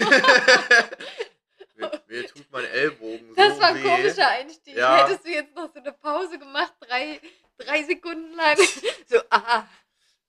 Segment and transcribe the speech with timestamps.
[1.76, 3.82] mir, mir tut mein Ellbogen Das so war ein weh.
[3.88, 4.76] komischer Einstieg.
[4.76, 5.06] Ja.
[5.06, 7.20] Hättest du jetzt noch so eine Pause gemacht, drei,
[7.58, 8.56] drei Sekunden lang.
[9.08, 9.64] So, ah.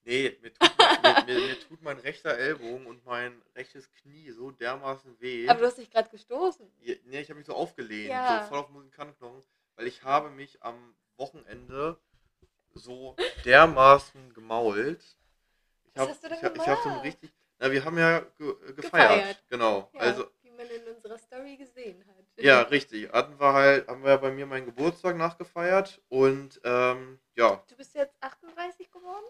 [0.03, 0.71] Nee, mir tut,
[1.03, 5.47] mein- mir, mir, tut mein rechter Ellbogen und mein rechtes Knie so dermaßen weh.
[5.47, 6.65] Aber du hast dich gerade gestoßen.
[7.06, 8.42] Nee, ich habe mich so aufgelehnt, Ja.
[8.44, 9.44] so voll auf den Musikantenknochen,
[9.76, 11.99] weil ich habe mich am Wochenende
[12.74, 13.15] so
[13.46, 15.04] dermaßen gemault.
[15.04, 17.31] Ich Was hab, hast du denn ich, hab- ich habe so ein richtig,
[17.62, 19.44] na, wir haben ja ge äh, gefeiert, Gefeiert.
[19.49, 19.90] genau.
[19.94, 22.26] Ja, Also wie man in unserer Story gesehen hat.
[22.38, 23.12] ja, richtig.
[23.12, 27.94] Hatten wir halt, haben wir bei mir meinen Geburtstag nachgefeiert und ähm, ja, Du bist
[27.95, 29.26] jetzt 38 geworden?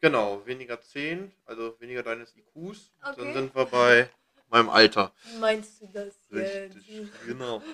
[0.00, 2.92] genau, weniger 10, also weniger deines IQs.
[3.00, 3.32] Dann Okay.
[3.34, 4.10] sind wir bei
[4.48, 5.12] meinem Alter.
[5.24, 7.26] Wie meinst du das Richtig, jetzt?
[7.26, 7.62] genau.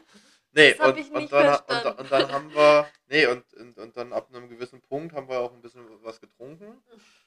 [0.54, 4.28] Nee, und, und, dann, und, und dann haben wir, nee, und, und, und dann ab
[4.28, 6.82] einem gewissen Punkt haben wir auch ein bisschen was getrunken.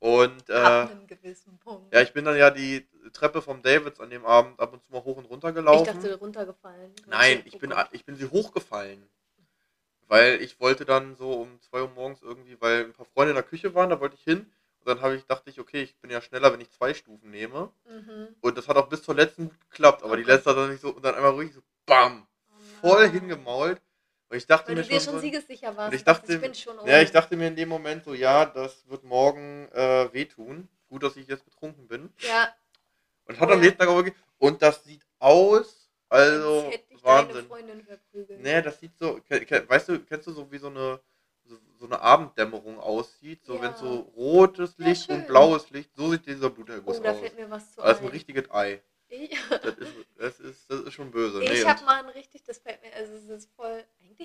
[0.00, 1.94] Und Ab äh, einem gewissen Punkt.
[1.94, 4.92] ja, ich bin dann ja die Treppe vom Davids an dem Abend ab und zu
[4.92, 5.86] mal hoch und runter ich gelaufen.
[5.86, 6.92] dachte, runtergefallen.
[7.08, 7.88] Nein, Oh ich bin, Gott.
[7.92, 9.08] ich bin sie hochgefallen.
[10.08, 13.36] Weil ich wollte dann so um 2 Uhr morgens irgendwie, weil ein paar Freunde in
[13.36, 14.40] der Küche waren, da wollte ich hin.
[14.80, 17.30] Und dann habe ich, dachte ich, okay, ich bin ja schneller, wenn ich zwei Stufen
[17.30, 17.70] nehme.
[17.88, 18.34] Mhm.
[18.42, 20.32] Und das hat auch bis zur letzten gut geklappt, aber die Okay.
[20.32, 23.80] letzte hat dann nicht so, und dann einmal richtig so, bam, Oh voll hingemault.
[24.34, 25.94] Und ich dachte Weil mir du dir schon, schon siegessicher warst.
[25.94, 28.84] ich dachte- ich bin schon ja, ich dachte mir in dem Moment so, ja, das
[28.88, 30.68] wird morgen äh, wehtun.
[30.88, 32.12] Gut, dass ich jetzt betrunken bin.
[32.18, 32.52] Ja,
[33.26, 33.64] Und hat Oh am ja.
[33.64, 37.46] nächsten Tag wirklich, und das sieht aus, also als hätte ich Wahnsinn.
[37.46, 38.40] Freundin verprügelt.
[38.42, 40.98] Nee, das sieht so, weißt du, kennst du so wie so eine
[41.46, 43.62] so, so eine Abenddämmerung aussieht, so Ja.
[43.62, 45.16] wenn so rotes Ja, Licht schön.
[45.16, 47.20] und blaues Licht, so sieht dieser Bluterguss oh, da aus.
[47.20, 48.82] fällt mir was zu Das ist ein richtiges Ei.
[49.08, 49.30] Ich,
[49.62, 51.38] Das ist, das ist, das ist schon böse.
[51.38, 53.84] Nee, ich und- habe mal ein richtig, das fällt mir, also es ist voll,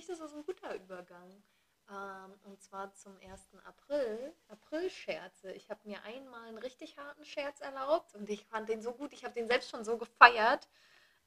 [0.09, 1.43] ist das ein guter Übergang.
[1.89, 3.49] Ähm, und zwar zum 1.
[3.65, 5.51] April, April-Scherze.
[5.53, 9.11] Ich habe mir einmal einen richtig harten Scherz erlaubt und ich fand den so gut,
[9.13, 10.67] ich habe den selbst schon so gefeiert.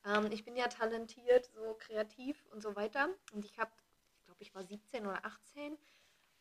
[0.04, 3.08] Ähm, ich bin ja talentiert, so kreativ und so weiter.
[3.32, 3.72] Und ich habe,
[4.18, 5.76] ich glaube, ich war 17 oder 18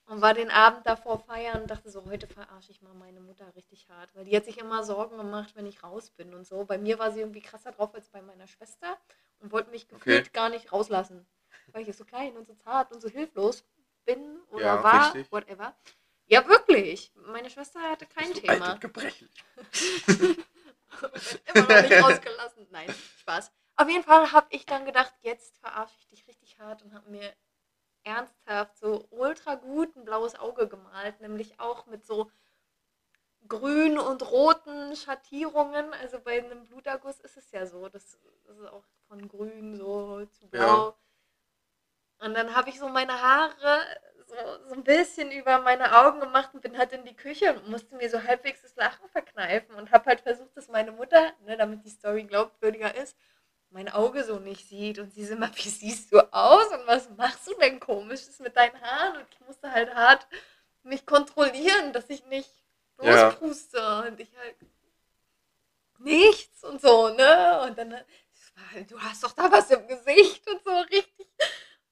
[0.05, 3.55] und war den Abend davor feiern und dachte so, heute verarsche ich mal meine Mutter
[3.55, 4.13] richtig hart.
[4.15, 6.65] Weil die hat sich immer Sorgen gemacht, wenn ich raus bin und so.
[6.65, 8.97] Bei mir war sie irgendwie krasser drauf als bei meiner Schwester
[9.39, 11.25] und wollte mich gefühlt gar nicht rauslassen.
[11.73, 13.63] Weil ich so klein und so zart und so hilflos
[14.05, 15.31] bin oder Ja, war, richtig.
[15.31, 15.75] whatever.
[16.27, 17.11] Ja, wirklich.
[17.15, 18.53] Meine Schwester hatte kein Thema.
[18.53, 19.31] alt und gebrechlich.
[21.53, 22.67] Immer noch nicht rausgelassen.
[22.71, 23.51] Nein, Spaß.
[23.75, 27.09] Auf jeden Fall habe ich dann gedacht, jetzt verarsche ich dich richtig hart und habe
[27.09, 27.33] mir
[28.03, 32.31] ernsthaft so ultra gut ein blaues Auge gemalt, nämlich auch mit so
[33.47, 35.93] grün und roten Schattierungen.
[35.93, 40.25] Also bei einem Bluterguss ist es ja so, das, das ist auch von grün so
[40.25, 40.97] zu blau.
[42.21, 43.81] Und dann habe ich so meine Haare
[44.27, 44.35] so,
[44.69, 47.95] so ein bisschen über meine Augen gemacht und bin halt in die Küche und musste
[47.95, 51.83] mir so halbwegs das Lachen verkneifen und habe halt versucht, dass meine Mutter, ne, damit
[51.85, 53.17] die Story glaubwürdiger ist,
[53.71, 54.99] mein Auge so nicht sieht.
[54.99, 58.55] Und sie so immer, wie siehst du aus und was machst du denn komisches mit
[58.55, 59.17] deinen Haaren?
[59.17, 60.27] Und ich musste halt hart
[60.83, 62.49] mich kontrollieren, dass ich nicht
[63.01, 63.29] Ja.
[63.29, 64.55] lospuste und ich halt
[65.99, 67.61] nichts und so, ne?
[67.63, 67.93] Und dann,
[68.73, 71.27] halt, du hast doch da was im Gesicht und so richtig.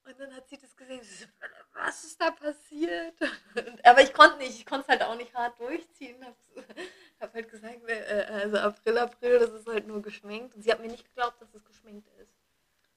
[0.09, 1.03] Und dann hat sie das gesehen.
[1.03, 1.25] Sie so,
[1.73, 3.13] was ist da passiert?
[3.21, 6.25] Und, aber ich konnte nicht, ich konnte es halt auch nicht hart durchziehen.
[6.25, 6.35] Hab,
[7.19, 10.55] hab halt gesagt, äh, also April, April, das ist halt nur geschminkt.
[10.55, 12.33] Und sie hat mir nicht geglaubt, dass es geschminkt ist.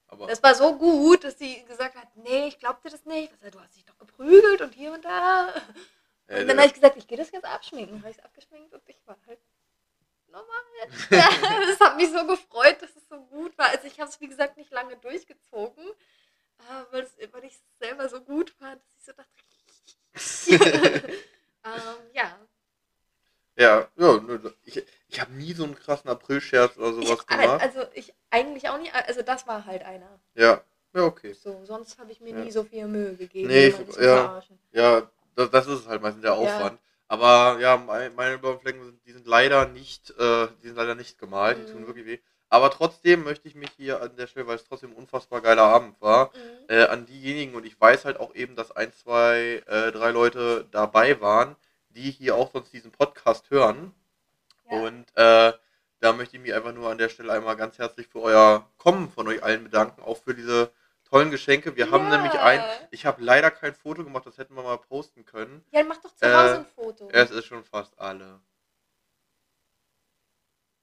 [0.07, 3.31] Aber Das war so gut, dass sie gesagt hat, nee, ich glaubte das nicht.
[3.43, 5.53] Was, Du hast dich doch geprügelt und hier und da.
[6.29, 7.99] äh, Und dann habe ich gesagt, ich gehe das jetzt abschminken.
[8.01, 9.41] Habe ich es abgeschminkt und ich war halt
[10.29, 10.49] normal.
[11.69, 13.69] das hat mich so gefreut, dass es so gut war.
[13.69, 15.85] Also ich habe es, wie gesagt, nicht lange durchgezogen,
[16.69, 19.31] äh, weil, weil ich es selber so gut fand, dass ich so dachte,
[21.65, 22.39] ähm, ja.
[23.57, 24.21] ja, ja,
[24.65, 27.63] ich, ich habe nie so einen krassen April-Scherz oder sowas Ich, gemacht.
[27.63, 30.21] also ich eigentlich auch nicht, also das war halt einer.
[30.35, 30.63] Ja,
[30.95, 31.33] ja, okay.
[31.35, 32.45] So, sonst habe ich mir Ja.
[32.45, 34.25] nie so viel Mühe gegeben, Nee, ich- ja.
[34.25, 34.59] verarschen.
[34.73, 36.39] Ja, das, das ist halt meistens der Ja.
[36.39, 36.81] Aufwand.
[37.09, 40.95] Aber ja, mein, meine blauen Flecken sind, die sind leider nicht, äh, die sind leider
[40.95, 41.87] nicht gemalt, die tun Mhm.
[41.87, 42.19] wirklich weh.
[42.53, 45.63] Aber trotzdem möchte ich mich hier an der Stelle, weil es trotzdem ein unfassbar geiler
[45.63, 46.69] Abend war, Mhm.
[46.69, 50.67] äh, an diejenigen und ich weiß halt auch eben, dass ein, zwei, äh, drei Leute
[50.71, 51.57] dabei waren,
[51.89, 53.95] die hier auch sonst diesen Podcast hören.
[54.71, 54.81] Ja.
[54.81, 55.55] Und äh,
[56.01, 59.09] da möchte ich mich einfach nur an der Stelle einmal ganz herzlich für euer Kommen
[59.11, 60.71] von euch allen bedanken, auch für diese
[61.09, 61.75] tollen Geschenke.
[61.77, 62.17] Wir haben Ja.
[62.19, 65.65] nämlich ein, ich habe leider kein Foto gemacht, das hätten wir mal posten können.
[65.71, 67.09] Ja, mach doch zu Äh, Hause ein Foto.
[67.13, 68.41] Es ist schon fast alle.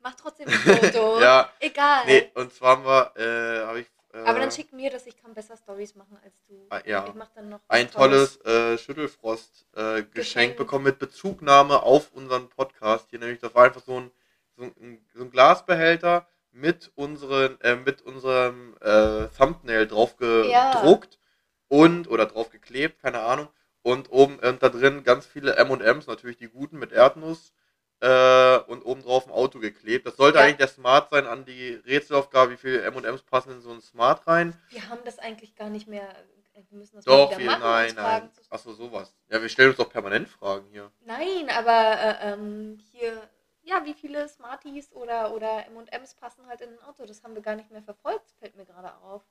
[0.02, 1.20] Mach trotzdem ein Foto.
[1.22, 2.06] Ja, Egal.
[2.06, 5.18] nee, und zwar haben wir, äh, habe ich äh, Aber dann schick mir das, ich
[5.18, 6.66] kann besser Stories machen als du.
[6.70, 7.06] Ah, ja.
[7.08, 10.58] Ich mach dann noch ein tolles äh, Schüttelfrost-Geschenk Geschenk.
[10.58, 13.08] bekommen mit Bezugnahme auf unseren Podcast.
[13.10, 14.12] Hier nämlich, das war einfach so ein,
[14.58, 20.72] so ein, so ein Glasbehälter mit, unseren, äh, mit unserem äh, Thumbnail drauf Ja.
[20.72, 21.20] gedruckt
[21.68, 23.48] und oder drauf geklebt, keine Ahnung.
[23.84, 27.54] Und oben äh, da drin ganz viele M&M's, natürlich die guten mit Erdnuss.
[28.02, 30.06] Äh, und oben drauf ein Auto geklebt.
[30.08, 30.46] Das sollte Ja.
[30.46, 34.26] eigentlich der Smart sein an die Rätselaufgabe, wie viele M&M's passen in so ein Smart
[34.26, 34.56] rein.
[34.70, 36.08] Wir haben das eigentlich gar nicht mehr.
[36.54, 37.62] äh, Wir müssen das Doch, wir, machen.
[37.62, 38.30] nein, nein.
[38.50, 39.14] Achso, sowas.
[39.30, 40.92] Ja, wir stellen uns doch permanent Fragen hier.
[41.02, 43.30] Nein, aber äh, ähm, hier,
[43.64, 47.06] ja, wie viele Smarties oder, oder M&M's passen halt in ein Auto?
[47.06, 49.24] Das haben wir gar nicht mehr verfolgt, fällt mir gerade auf.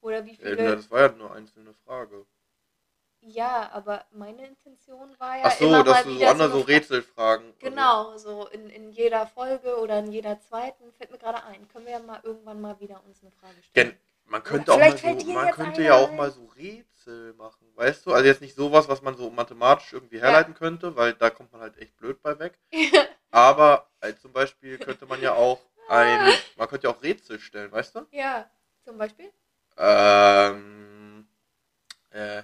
[0.00, 0.76] Oder wie Äh, viele.
[0.76, 2.26] das war ja nur einzelne Frage.
[3.26, 6.60] Ja, aber meine Intention war ja Ach so, immer dass mal du so andere so
[6.60, 7.46] Rätselfragen.
[7.46, 11.66] also- Genau, so in, in jeder Folge oder in jeder zweiten fällt mir gerade ein.
[11.68, 13.90] Können wir ja mal irgendwann mal wieder uns eine Frage stellen.
[13.90, 18.06] Gen man könnte auch mal so, man könnte ja auch mal so Rätsel machen, weißt
[18.06, 18.12] du?
[18.14, 21.60] Also jetzt nicht sowas, was man so mathematisch irgendwie herleiten könnte, weil da kommt man
[21.60, 22.58] halt echt blöd bei weg.
[23.30, 27.70] Aber äh, zum Beispiel könnte man ja auch ein, man könnte ja auch Rätsel stellen,
[27.70, 28.06] weißt du?
[28.12, 28.48] ja,
[28.82, 29.30] zum Beispiel?
[29.76, 31.26] Ähm,
[32.10, 32.42] äh,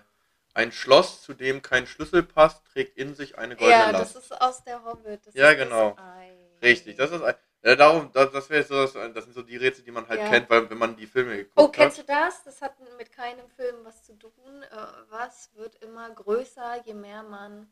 [0.55, 4.17] ein Schloss, zu dem kein Schlüssel passt, trägt in sich eine goldene Ja, Last.
[4.17, 5.27] das ist aus der Hobbit.
[5.27, 5.93] Das Ja, genau.
[5.93, 6.63] Das.
[6.63, 9.57] Richtig, das ist ein, ja, darum, das, das wäre so, das, das sind so die
[9.57, 10.29] Rätsel, die man halt Ja.
[10.29, 11.73] kennt, weil wenn man die Filme geguckt Oh, hat.
[11.73, 12.43] kennst du das?
[12.45, 14.63] Das hat mit keinem Film was zu tun.
[14.63, 17.71] Äh, was wird immer größer, je mehr man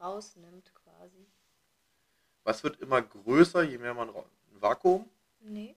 [0.00, 1.26] rausnimmt, quasi?
[2.44, 5.08] Was wird immer größer, je mehr man ra- ein Vakuum,
[5.40, 5.76] Nee.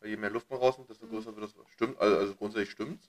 [0.00, 1.10] weil je mehr Luft man rausnimmt, desto Mhm.
[1.10, 1.70] größer wird das.
[1.72, 3.08] Stimmt, also, also grundsätzlich stimmt's.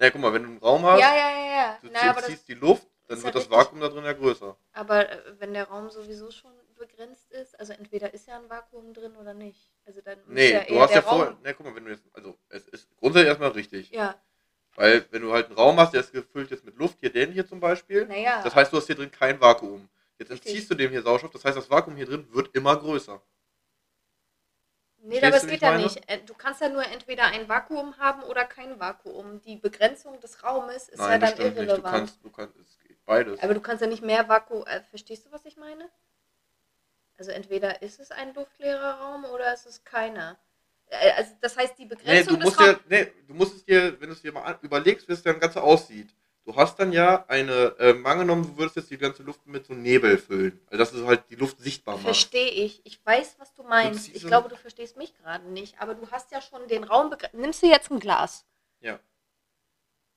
[0.00, 1.78] Naja, guck mal, wenn du einen Raum hast, Ja, ja, ja, ja.
[1.80, 3.50] du Na, ziehst die Luft, dann wird ja das.
[3.50, 4.56] Vakuum da drin ja größer.
[4.72, 8.94] aber äh, wenn der Raum sowieso schon begrenzt ist, also entweder ist ja ein Vakuum
[8.94, 9.70] drin oder nicht.
[9.84, 12.36] Also dann Nee, ja du hast ja vorher, ne, guck mal, wenn du jetzt, also
[12.48, 13.90] es ist grundsätzlich erstmal richtig.
[13.90, 14.14] Ja,
[14.76, 17.32] Weil wenn du halt einen Raum hast, der ist gefüllt jetzt mit Luft, hier den
[17.32, 18.40] hier zum Beispiel, naja.
[18.42, 19.88] das heißt, du hast hier drin kein Vakuum.
[20.18, 23.20] Jetzt entziehst du dem hier Sauerstoff, das heißt, das Vakuum hier drin wird immer größer.
[25.02, 25.84] Nee, aber es geht ja meine?
[25.84, 26.08] nicht.
[26.08, 29.40] Äh, Du kannst ja nur entweder ein Vakuum haben oder kein Vakuum.
[29.42, 31.56] Die Begrenzung des Raumes ist ja Nein, das dann nicht.
[31.56, 31.84] Du irrelevant.
[31.96, 33.40] kannst, du kannst, es geht beides.
[33.42, 34.66] Aber du kannst ja nicht mehr Vakuum.
[34.66, 35.88] Äh, verstehst du, was ich meine?
[37.18, 40.38] Also entweder ist es ein luftleerer Raum oder ist es keiner.
[40.86, 42.80] Äh, also das heißt, die Nee, Begrenzung du musst des Raums.
[42.88, 45.62] nee, du musst es dir, wenn du es dir mal überlegst, wie es dann Ganze
[45.62, 46.14] aussieht.
[46.50, 49.72] Du hast dann ja eine, ähm, angenommen, du würdest jetzt die ganze Luft mit so
[49.72, 50.60] Nebel füllen.
[50.68, 52.06] Also dass du halt die Luft sichtbar machst.
[52.06, 52.84] Verstehe ich.
[52.84, 54.06] Ich weiß, was du meinst.
[54.06, 55.80] ziehst Ich glaube, du verstehst mich gerade nicht.
[55.80, 57.14] Aber du hast ja schon den Raum.
[57.34, 58.46] Nimmst du jetzt ein Glas?
[58.80, 58.98] Ja.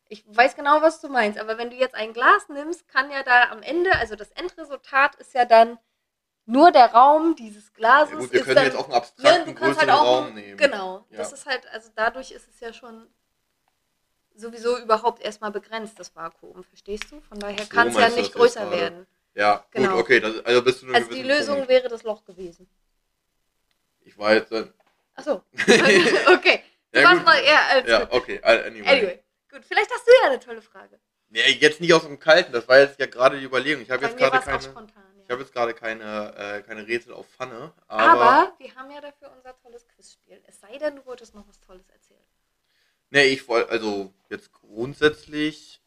[0.09, 1.37] Ich weiß genau, was du meinst.
[1.37, 5.13] Aber wenn du jetzt ein Glas nimmst, kann ja da am Ende, also das Endresultat
[5.17, 5.77] ist ja dann
[6.45, 8.11] nur der Raum dieses Glases.
[8.11, 10.01] Ja, gut, wir ist können dann, jetzt auch einen Ne, abstrakten, du kannst größeren halt
[10.01, 10.57] auch Raum nehmen.
[10.57, 11.05] Genau.
[11.11, 11.17] Ja.
[11.17, 13.07] Das ist halt, also dadurch ist es ja schon
[14.35, 17.21] sowieso überhaupt erstmal begrenzt, das Vakuum, verstehst du?
[17.21, 19.07] Von daher kann es ja nicht größer werden.
[19.35, 19.91] Ja, Genau.
[19.91, 20.19] gut, okay.
[20.19, 22.69] Das, also bist du Also die Lösung wäre das Loch gewesen.
[24.01, 24.73] Ich war jetzt dann.
[25.15, 25.43] Achso.
[25.53, 26.63] okay.
[26.91, 27.89] Du Ja, warst mal eher als.
[27.89, 28.39] Ja, okay.
[28.43, 28.87] Anyway.
[28.87, 29.23] Anyway.
[29.49, 30.99] Gut, vielleicht hast du ja eine tolle Frage.
[31.29, 33.81] Nee, jetzt nicht aus dem Kalten, das war jetzt ja gerade die Überlegung.
[33.81, 34.61] Ich habe jetzt gerade keine.
[34.61, 35.03] spontan.
[35.23, 38.99] Ich habe jetzt gerade keine, äh, keine Rätsel auf Pfanne, aber, Aber wir haben ja
[39.01, 40.43] dafür unser tolles Quizspiel.
[40.45, 42.19] Es sei denn, du wolltest noch was Tolles erzählen.
[43.13, 45.81] Nee, ich wollte, also jetzt grundsätzlich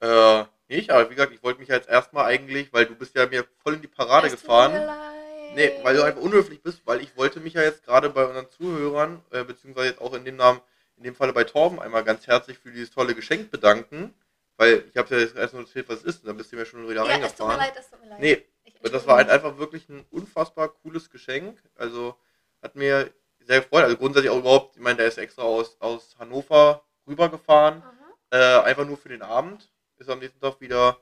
[0.00, 3.26] äh, nicht, aber wie gesagt, ich wollte mich jetzt erstmal eigentlich, weil du bist ja
[3.26, 4.72] mir voll in die Parade Es tut mir gefahren.
[4.72, 5.54] leid.
[5.54, 8.48] Nee, weil du einfach unhöflich bist, weil ich wollte mich ja jetzt gerade bei unseren
[8.48, 10.60] Zuhörern, äh, beziehungsweise jetzt auch in dem Namen,
[10.96, 14.14] in dem Falle bei Torben einmal ganz herzlich für dieses tolle Geschenk bedanken,
[14.56, 16.64] weil ich habe ja jetzt erst erzählt, was es ist, und dann bist du mir
[16.64, 17.58] schon wieder Ja, es tut mir reingefahren.
[17.58, 18.20] leid, es tut mir leid.
[18.20, 18.46] Nee,
[18.90, 21.62] das war halt einfach wirklich ein unfassbar cooles Geschenk.
[21.76, 22.16] Also
[22.62, 23.12] hat mir
[23.46, 23.84] sehr gefreut.
[23.84, 27.78] Also grundsätzlich auch überhaupt, ich meine, der ist extra aus, aus Hannover rübergefahren.
[27.78, 27.82] Mhm.
[28.30, 29.70] Äh, einfach nur für den Abend.
[29.98, 30.98] Ist am nächsten Tag wieder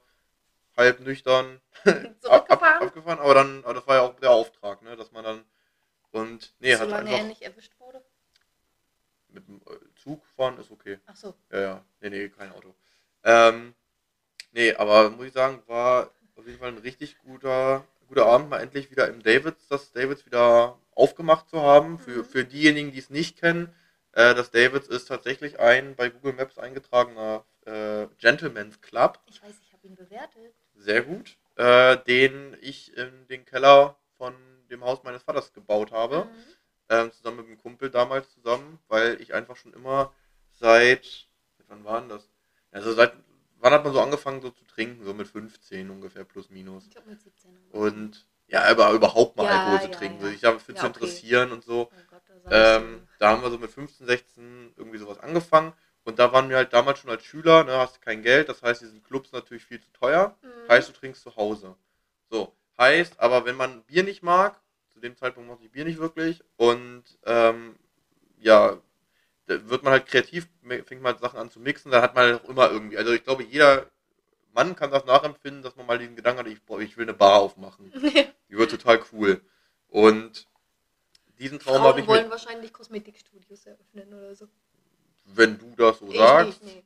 [0.77, 2.49] halb nüchtern Zurückgefahren?
[2.49, 3.19] Ab, abgefahren.
[3.21, 4.97] Aber dann, aber das war ja auch der Auftrag, ne?
[4.97, 5.45] Dass man dann
[6.13, 8.03] und nee, hat Solange er einfach nicht erwischt wurde.
[9.29, 10.99] mit dem äh, Zug fahren ist okay.
[11.07, 11.35] Ach so.
[11.53, 11.85] Ja, ja.
[12.01, 12.75] Nee, nee, kein Auto.
[13.23, 13.75] Ähm,
[14.53, 18.61] nee, aber muss ich sagen, war auf jeden Fall ein richtig guter, guter Abend, mal
[18.61, 20.60] endlich wieder im Davids, das Davids wieder.
[22.31, 23.73] Für, für diejenigen, die es nicht kennen,
[24.13, 29.21] äh, das Davids ist tatsächlich ein bei Google Maps eingetragener äh, Gentleman's Club.
[29.27, 30.55] Ich weiß, ich habe ihn bewertet.
[30.75, 31.37] Sehr gut.
[31.57, 34.35] Äh, den ich in den Keller von
[34.71, 36.31] dem Haus meines Vaters gebaut habe Mhm.
[36.89, 40.13] ähm, zusammen mit einem Kumpel damals zusammen, weil ich einfach schon immer
[40.53, 41.29] seit,
[41.69, 42.29] wann war denn das?
[42.73, 43.13] Also seit,
[43.59, 45.05] wann hat man so angefangen so zu trinken?
[45.05, 46.85] So mit 15 ungefähr, plus minus.
[46.87, 47.51] Ich glaube mit 17.
[47.55, 50.31] haben wir Und ja, aber überhaupt mal Ja, Alkohol zu ja, trinken, ja.
[50.31, 50.97] sich dafür Ja, zu okay.
[50.97, 51.83] interessieren und so.
[51.93, 55.73] Oh Gott, da sagst Ähm, da haben wir so mit 15, 16 irgendwie sowas angefangen.
[56.05, 58.83] Und da waren wir halt damals schon als Schüler, ne, hast kein Geld, das heißt,
[58.83, 60.37] diese Clubs natürlich viel zu teuer.
[60.43, 60.69] Mhm.
[60.69, 61.77] Heißt, du trinkst zu Hause.
[62.29, 64.61] So, heißt, aber wenn man Bier nicht mag,
[64.93, 66.43] zu dem Zeitpunkt mochte ich Bier nicht wirklich.
[66.57, 67.77] Und ähm,
[68.41, 68.77] ja,
[69.47, 72.25] da wird man halt kreativ, fängt man halt Sachen an zu mixen, dann hat man
[72.25, 72.99] halt auch immer irgendwie.
[72.99, 73.87] Also ich glaube, jeder
[74.53, 77.41] Mann kann das nachempfinden, dass man mal den Gedanken hat, ich, ich will eine Bar
[77.41, 77.93] aufmachen.
[78.49, 79.41] Die wird total cool.
[79.89, 80.49] Und
[81.39, 82.07] diesen Traum habe ich.
[82.07, 84.49] wollen wahrscheinlich Kosmetikstudios eröffnen oder so.
[85.25, 86.85] Wenn du das so ich sagst, nicht, nee.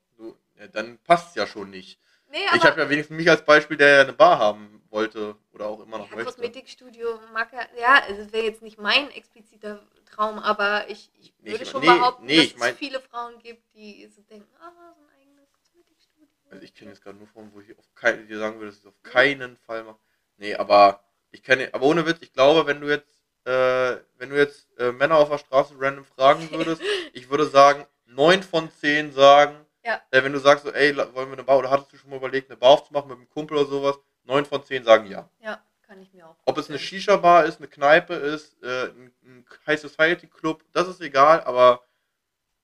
[0.59, 1.99] Ja, dann passt es ja schon nicht.
[2.29, 5.67] Nee, ich habe ja wenigstens mich als Beispiel, der ja eine Bar haben wollte oder
[5.67, 6.33] auch immer noch ja, möchte.
[6.33, 11.53] Kosmetikstudio mag ja, also es wäre jetzt nicht mein expliziter Traum, aber ich, ich nee,
[11.53, 14.23] würde ich, schon nee, behaupten, nee, dass ich mein, es viele Frauen gibt, die so
[14.23, 16.29] denken, ah, so ein eigenes Kosmetikstudio.
[16.51, 18.77] Also ich kenne jetzt gerade nur Frauen, wo ich auf keinen, die sagen würde, dass
[18.77, 19.99] ich es auf keinen Fall mache.
[20.37, 24.37] Nee, aber ich kenne, aber ohne Witz, ich glaube, wenn du jetzt, äh, wenn du
[24.37, 26.83] jetzt äh, Männer auf der Straße random fragen würdest,
[27.13, 30.01] ich würde sagen, neun von zehn sagen, ja.
[30.11, 32.17] Äh, wenn du sagst so, ey, wollen wir eine Bar, oder hattest du schon mal
[32.17, 35.29] überlegt, eine Bar aufzumachen mit einem Kumpel oder sowas, neun von zehn sagen ja.
[35.41, 36.37] Ja, kann ich mir auch.
[36.45, 40.89] Ob es eine Shisha-Bar ist, eine Kneipe ist, äh, ein, ein High Society Club, das
[40.89, 41.85] ist egal, aber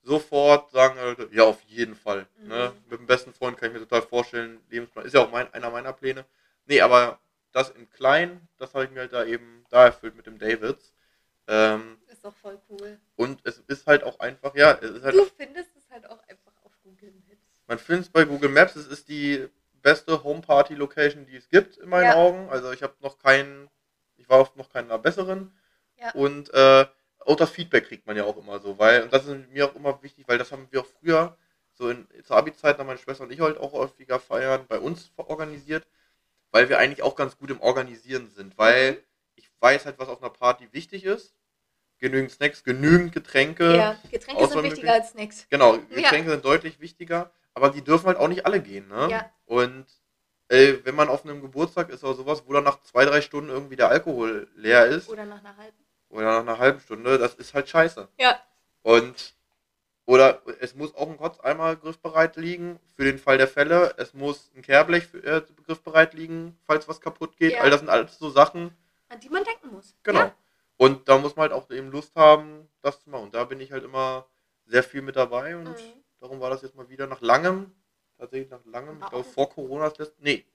[0.03, 2.27] sofort sagen Leute, ja, auf jeden Fall.
[2.39, 2.43] Ne?
[2.43, 2.49] Mhm.
[2.49, 2.73] Ne?
[2.89, 5.71] Mit dem besten Freund kann ich mir total vorstellen, Lebensplan ist ja auch mein, einer
[5.71, 6.25] meiner Pläne.
[6.67, 7.21] Nee, aber
[7.53, 10.93] das in klein, das habe ich mir halt da eben da erfüllt mit dem Davids.
[11.49, 12.99] Ähm, ist doch voll cool.
[13.17, 15.15] Und es ist halt auch einfach, ja, es ist halt.
[15.15, 16.50] Du findest es halt auch einfach
[16.91, 17.41] Google Maps.
[17.67, 18.77] Man findet es bei Google Maps.
[18.77, 19.49] Es ist die
[19.83, 22.15] beste Home Party Location, die es gibt in meinen ja.
[22.17, 22.49] Augen.
[22.51, 23.69] Also ich habe noch keinen,
[24.17, 25.53] ich war auf noch keiner besseren.
[25.99, 26.13] Ja.
[26.13, 26.87] Und äh,
[27.21, 29.75] auch das Feedback kriegt man ja auch immer so, weil, und das ist mir auch
[29.75, 31.37] immer wichtig, weil das haben wir auch früher,
[31.75, 35.87] so in, zur Abi-Zeit, meine Schwester und ich halt auch häufiger feiern, bei uns organisiert,
[36.51, 38.99] weil wir eigentlich auch ganz gut im Organisieren sind, weil mhm.
[39.37, 41.35] ich weiß halt, was auf einer Party wichtig ist
[42.01, 43.77] genügend Snacks, genügend Getränke.
[43.77, 45.47] Ja, Getränke sind wichtiger als Snacks.
[45.51, 46.31] Genau, Getränke ja.
[46.31, 48.89] sind deutlich wichtiger, aber die dürfen halt auch nicht alle gehen.
[48.89, 49.09] Ne?
[49.11, 49.31] Ja.
[49.47, 49.87] Und
[50.49, 53.51] äh, wenn man auf einem Geburtstag ist oder sowas, wo dann nach zwei, drei Stunden
[53.51, 55.09] irgendwie der Alkohol leer ist.
[55.09, 55.77] Oder nach einer halben.
[56.09, 58.09] Oder nach einer halben Stunde, das ist halt scheiße.
[58.19, 58.41] Ja.
[58.83, 59.35] Und
[60.07, 63.95] oder es muss auch ein Kotzeimer griffbereit liegen für den Fall der Fälle.
[63.97, 67.53] Es muss ein Kehrblech für, äh, griffbereit liegen, falls was kaputt geht.
[67.53, 67.61] Ja.
[67.61, 68.75] All das sind alles so Sachen,
[69.11, 69.95] an die man denken muss.
[70.03, 70.21] Genau.
[70.21, 70.35] Ja.
[70.81, 73.25] Und da muss man halt auch eben Lust haben, das zu machen.
[73.25, 74.27] Und da bin ich halt immer
[74.65, 76.03] sehr viel mit dabei und mhm.
[76.21, 77.71] darum war das jetzt mal wieder nach langem,
[78.17, 80.47] tatsächlich nach langem, ich glaube vor Corona das letzte, nee,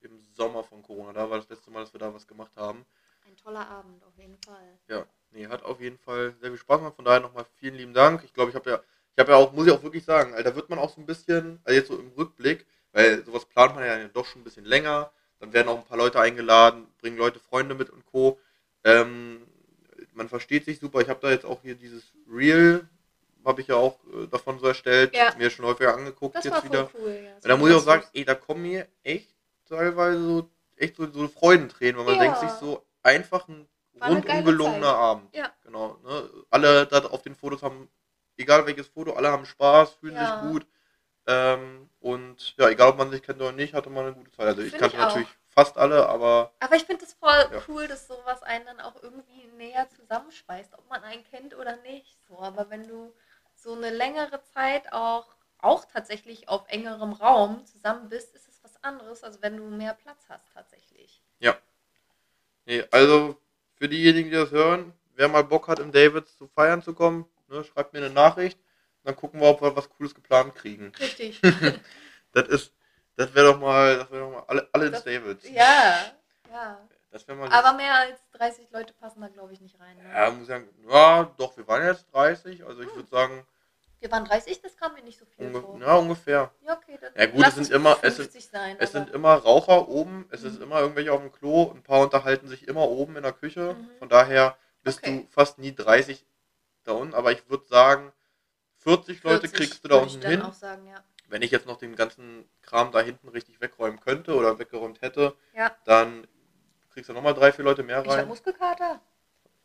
[0.00, 2.84] im Sommer von Corona, da war das letzte Mal, dass wir da was gemacht haben.
[3.24, 4.76] Ein toller Abend, auf jeden Fall.
[4.88, 7.94] Ja, nee, hat auf jeden Fall sehr viel Spaß gemacht, von daher nochmal vielen lieben
[7.94, 8.24] Dank.
[8.24, 8.82] Ich glaube, ich habe ja,
[9.14, 11.06] ich habe ja auch, muss ich auch wirklich sagen, da wird man auch so ein
[11.06, 14.64] bisschen, also jetzt so im Rückblick, weil sowas plant man ja doch schon ein bisschen
[14.64, 18.40] länger, dann werden auch ein paar Leute eingeladen, bringen Leute Freunde mit und Co.
[18.82, 19.46] Ähm,
[20.14, 21.00] man versteht sich super.
[21.00, 22.88] Ich habe da jetzt auch hier dieses Reel,
[23.44, 25.34] habe ich ja auch äh, davon so erstellt, ja.
[25.38, 26.90] mir schon häufiger angeguckt das jetzt wieder.
[26.94, 27.34] Cool, ja.
[27.34, 29.28] Und da muss ich auch sagen, ey, da kommen mir echt
[29.68, 32.20] teilweise so, echt so, so Freudentränen, weil man ja.
[32.22, 33.66] denkt sich so, einfach ein
[34.02, 35.34] rundum gelungener Abend.
[35.34, 35.52] Ja.
[35.64, 35.98] Genau.
[36.04, 36.30] Ne?
[36.50, 37.88] Alle da auf den Fotos haben,
[38.36, 40.66] egal welches Foto, alle haben Spaß, fühlen sich gut.
[41.26, 44.46] Ähm, und ja, egal ob man sich kennt oder nicht, hatte man eine gute Zeit.
[44.46, 46.52] Also ich kannte natürlich fast alle, aber.
[46.60, 47.62] Aber ich finde es voll ja.
[47.68, 52.18] cool, dass sowas einen dann auch irgendwie näher zusammenschweißt, ob man einen kennt oder nicht.
[52.28, 53.14] So, aber wenn du
[53.54, 55.26] so eine längere Zeit auch,
[55.58, 59.94] auch tatsächlich auf engerem Raum zusammen bist, ist es was anderes, als wenn du mehr
[59.94, 61.22] Platz hast tatsächlich.
[61.38, 61.56] Ja.
[62.64, 63.36] Nee, also
[63.74, 67.26] für diejenigen, die das hören, wer mal Bock hat, im Davids zu feiern zu kommen,
[67.48, 68.58] ne, schreibt mir eine Nachricht.
[69.02, 70.92] Dann gucken wir, ob wir was Cooles geplant kriegen.
[70.98, 71.40] Richtig.
[72.32, 72.72] das ist,
[73.20, 75.46] das wäre doch mal, das wäre doch mal alle, alle das, Davids.
[75.50, 76.10] Ja,
[76.50, 76.80] ja.
[77.10, 79.96] Das mal Aber mehr als 30 Leute passen da, glaube ich, nicht rein.
[79.98, 80.10] Ne?
[80.10, 82.96] Ja, muss ich sagen, ja, doch, wir waren jetzt 30, also ich hm.
[82.96, 83.46] würde sagen.
[83.98, 85.78] Wir waren 30, das kam mir nicht so viel vor.
[85.78, 86.50] Ja, ungefähr.
[86.62, 89.88] Ja, okay, dann ja, gut, es sind immer, es sind, sein, es sind immer Raucher
[89.88, 90.48] oben, es mhm.
[90.48, 93.74] ist immer irgendwelche auf dem Klo, ein paar unterhalten sich immer oben in der Küche.
[93.74, 93.90] Mhm.
[93.98, 95.26] Von daher bist okay.
[95.26, 96.24] du fast nie 30
[96.84, 98.12] da unten, aber ich würde sagen,
[98.78, 100.42] 40 Leute 40 kriegst du da unten hin.
[100.52, 104.58] Sagen, ja wenn ich jetzt noch den ganzen Kram da hinten richtig wegräumen könnte oder
[104.58, 105.74] weggeräumt hätte, ja.
[105.84, 106.26] dann
[106.92, 108.06] kriegst du nochmal drei, vier Leute mehr rein.
[108.06, 109.00] Ich habe Muskelkater.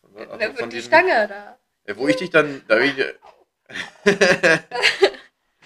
[0.03, 1.57] Also Wer wird die Stange da?
[1.85, 2.63] Ja, wo ich dich dann...
[2.67, 2.97] Da ich,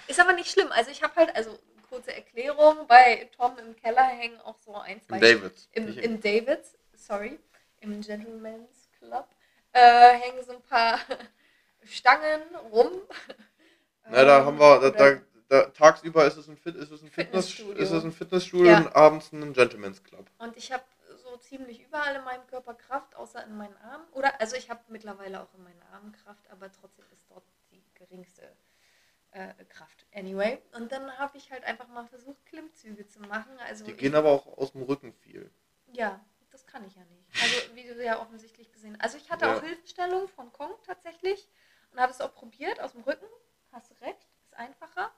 [0.06, 0.72] ist aber nicht schlimm.
[0.72, 1.58] Also ich habe halt, also
[1.90, 5.16] kurze Erklärung, bei Tom im Keller hängen auch so ein, zwei...
[5.16, 5.68] Im Davids.
[5.72, 7.38] Im, im Davids, sorry,
[7.80, 9.28] im Gentleman's Club,
[9.72, 10.98] äh, hängen so ein paar
[11.84, 12.42] Stangen
[12.72, 12.92] rum.
[14.08, 17.10] Na, da haben wir, da, da, da, tagsüber ist es ein, Fit, ist es ein
[17.10, 18.78] Fitnessstudio, ist es ein Fitnessstudio ja.
[18.78, 20.30] und abends ein Gentleman's Club.
[20.38, 20.84] Und ich habe
[21.16, 24.06] so ziemlich überall in meinem Körper Kraft, außer in meinen Armen.
[24.12, 27.42] Oder, also ich habe mittlerweile auch in meinen Armen Kraft, aber trotzdem ist dort
[27.72, 28.42] die geringste
[29.32, 30.06] äh, Kraft.
[30.14, 30.62] Anyway.
[30.76, 33.58] Und dann habe ich halt einfach mal versucht, Klimmzüge zu machen.
[33.66, 35.50] Also die gehen aber auch aus dem Rücken viel.
[35.92, 37.42] Ja, das kann ich ja nicht.
[37.42, 39.02] Also wie du ja offensichtlich gesehen hast.
[39.02, 39.56] Also ich hatte Ja.
[39.56, 41.48] auch Hilfestellung von Kong tatsächlich
[41.90, 43.26] und habe es auch probiert aus dem Rücken.
[43.72, 45.10] Hast du recht, ist einfacher.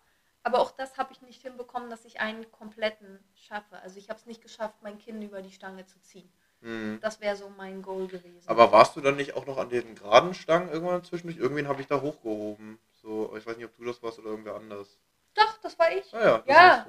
[0.44, 3.78] Aber auch das habe ich nicht hinbekommen, dass ich einen kompletten schaffe.
[3.82, 6.30] Also ich habe es nicht geschafft, mein Kinn über die Stange zu ziehen.
[6.62, 6.98] Hm.
[7.00, 8.48] Das wäre so mein Goal gewesen.
[8.48, 11.38] Aber warst du dann nicht auch noch an den geraden Stangen irgendwann zwischendurch?
[11.38, 12.78] Irgendwen habe ich da hochgehoben.
[13.02, 14.98] So, ich weiß nicht, ob du das warst oder irgendwer anders.
[15.34, 16.12] Doch, das war ich.
[16.14, 16.42] Ah ja.
[16.46, 16.86] Ja.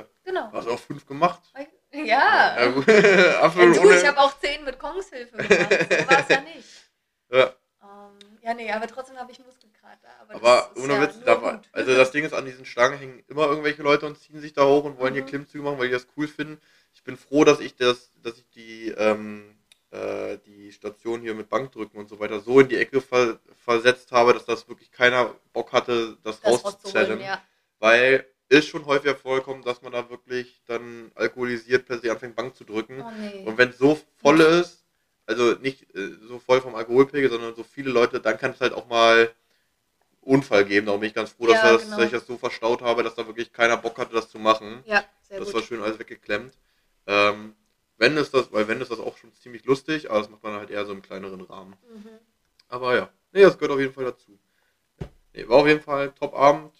[0.00, 0.50] hast Genau.
[0.50, 1.40] Du hast auch fünf gemacht.
[1.92, 2.04] Ja.
[2.04, 2.60] Ja.
[2.60, 2.68] Ja,
[3.48, 5.86] du, ich habe auch zehn mit Kongs Hilfe gemacht.
[5.90, 6.68] So war es ja nicht.
[7.30, 7.52] ja.
[7.82, 9.65] Ähm, ja, nee, aber trotzdem habe ich Muskelkater.
[10.28, 13.22] Aber, Aber ohne ja Witz, da war, also das Ding ist, an diesen Stangen hängen
[13.28, 15.28] immer irgendwelche Leute und ziehen sich da hoch und wollen hier Mhm.
[15.28, 16.60] Klimmzüge machen, weil die das cool finden.
[16.94, 19.54] Ich bin froh, dass ich das, dass ich die, ähm,
[19.90, 24.12] äh, die Station hier mit Bankdrücken und so weiter so in die Ecke ver versetzt
[24.12, 27.20] habe, dass das wirklich keiner Bock hatte, das, das rauszuzellen.
[27.20, 27.40] ja.
[27.78, 32.54] Weil ist schon häufiger vorgekommen, dass man da wirklich dann alkoholisiert per se anfängt, Bank
[32.54, 33.02] zu drücken.
[33.02, 33.42] Oh nee.
[33.44, 34.84] Und wenn es so voll ist,
[35.26, 38.72] also nicht äh, so voll vom Alkoholpegel, sondern so viele Leute, dann kann es halt
[38.72, 39.30] auch mal
[40.26, 40.86] Unfall geben.
[40.86, 41.96] Darum bin ich ganz froh, dass, Ja, das, genau.
[41.96, 44.82] dass ich das so verstaut habe, dass da wirklich keiner Bock hatte, das zu machen.
[44.84, 45.54] Ja, sehr das gut.
[45.56, 46.52] war schön alles weggeklemmt.
[47.06, 47.54] Ähm,
[47.98, 50.54] wenn ist das, weil wenn ist das auch schon ziemlich lustig, aber das macht man
[50.54, 51.74] halt eher so im kleineren Rahmen.
[51.94, 52.08] Mhm.
[52.68, 54.38] Aber ja, nee, das gehört auf jeden Fall dazu.
[55.32, 56.72] Nee, war auf jeden Fall ein Top-Abend.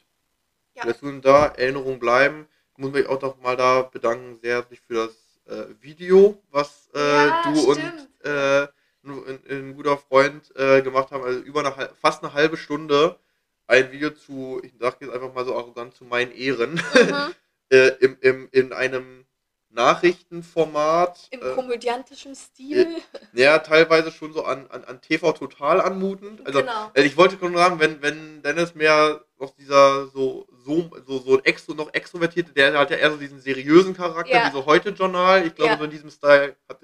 [0.75, 0.85] Ja.
[1.01, 2.47] Nun da Erinnerungen bleiben.
[2.73, 5.15] Ich muss mich auch noch mal da bedanken, sehr herzlich für das
[5.47, 8.09] äh, Video, was äh, Ja, du stimmt.
[8.25, 8.69] und äh,
[9.05, 11.23] ein, ein guter Freund äh, gemacht haben.
[11.25, 13.19] Also über eine, fast eine halbe Stunde
[13.67, 16.75] ein Video zu, ich sag jetzt einfach mal so arrogant, zu meinen Ehren.
[16.75, 17.35] Mhm.
[17.71, 19.27] äh, im, im, in einem
[19.71, 21.29] Nachrichtenformat.
[21.31, 22.97] Im äh, komödiantischen Stil.
[23.35, 26.47] ja, teilweise schon so an, an, an TV total anmutend.
[26.47, 26.91] Also, genau.
[26.95, 31.41] äh, ich wollte nur sagen, wenn, wenn Dennis mehr auf dieser so, so, so, so
[31.43, 34.49] extro, noch extrovertierte, der hat ja eher so diesen seriösen Charakter, Ja.
[34.49, 35.47] wie so heute Journal.
[35.47, 35.79] Ich glaube, Ja.
[35.79, 36.79] so in diesem Style hat,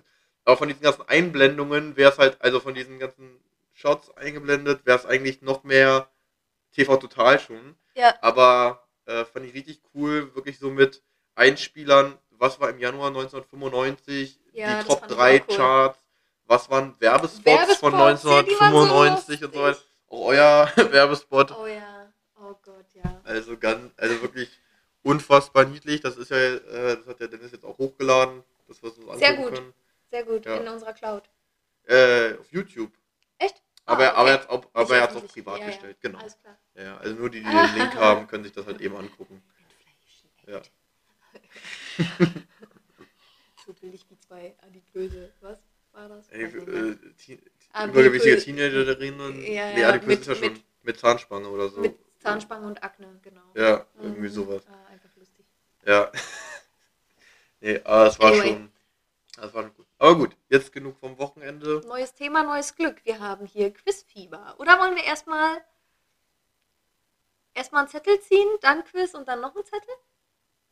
[0.45, 3.41] aber von diesen ganzen Einblendungen wäre es halt, also von diesen ganzen
[3.73, 6.09] Shots eingeblendet, wäre es eigentlich noch mehr
[6.73, 7.77] TV total schon.
[7.95, 8.15] Ja.
[8.21, 11.03] Aber äh, fand ich richtig cool, wirklich so mit
[11.35, 15.57] Einspielern, was war im Januar 1995, Ja, die Top fand ich 3 auch cool.
[15.57, 15.99] Charts,
[16.47, 19.79] was waren Werbespots, Werbespots, von ja, die waren so 1995 und so weiter.
[20.09, 21.53] Auch euer Werbespot.
[21.59, 22.13] Oh ja.
[22.37, 23.21] Oh Gott, ja.
[23.25, 24.51] Also ganz, also wirklich
[25.03, 26.01] unfassbar niedlich.
[26.01, 29.19] Das ist ja, äh, das hat der Dennis jetzt auch hochgeladen, das was wir uns
[29.21, 29.55] Sehr gut.
[29.55, 29.75] können.
[30.11, 30.45] Sehr gut.
[30.45, 30.57] Ja.
[30.57, 31.31] In unserer Cloud.
[31.85, 32.93] Äh, auf YouTube.
[33.39, 33.63] Echt?
[33.87, 35.01] Aber, Ah, aber er okay.
[35.01, 35.67] hat es auch, privat ja.
[35.67, 36.19] gestellt, genau.
[36.19, 36.59] Alles klar.
[36.75, 39.43] Ja, also nur die, die den Link haben, können sich das halt eben angucken.
[40.47, 40.61] Ja.
[43.65, 45.33] So billig wie zwei adipöse.
[45.41, 45.59] Was
[45.93, 46.29] war das?
[46.31, 47.41] Ey, äh, Teen-
[47.73, 49.41] Ah, übergewichtige Teenagerinnen.
[49.41, 51.81] Ja, nee, ja, adipös mit- ist ja schon mit- mit, Zahnspange oder so.
[51.81, 53.41] Mit Zahnspange und Akne, genau.
[53.55, 54.33] Ja, irgendwie Mhm.
[54.33, 54.63] sowas.
[54.67, 55.47] Ah, einfach lustig.
[55.87, 56.11] Ja.
[57.61, 58.49] nee, aber es war Anyway.
[58.49, 58.73] schon.
[59.37, 59.87] Das war schon gut.
[59.99, 61.83] Aber gut, jetzt genug vom Wochenende.
[61.87, 63.01] Neues Thema, neues Glück.
[63.05, 64.57] Wir haben hier Quizfieber.
[64.59, 65.65] Oder wollen wir erstmal
[67.55, 69.95] erstmal einen Zettel ziehen, dann Quiz und dann noch einen Zettel?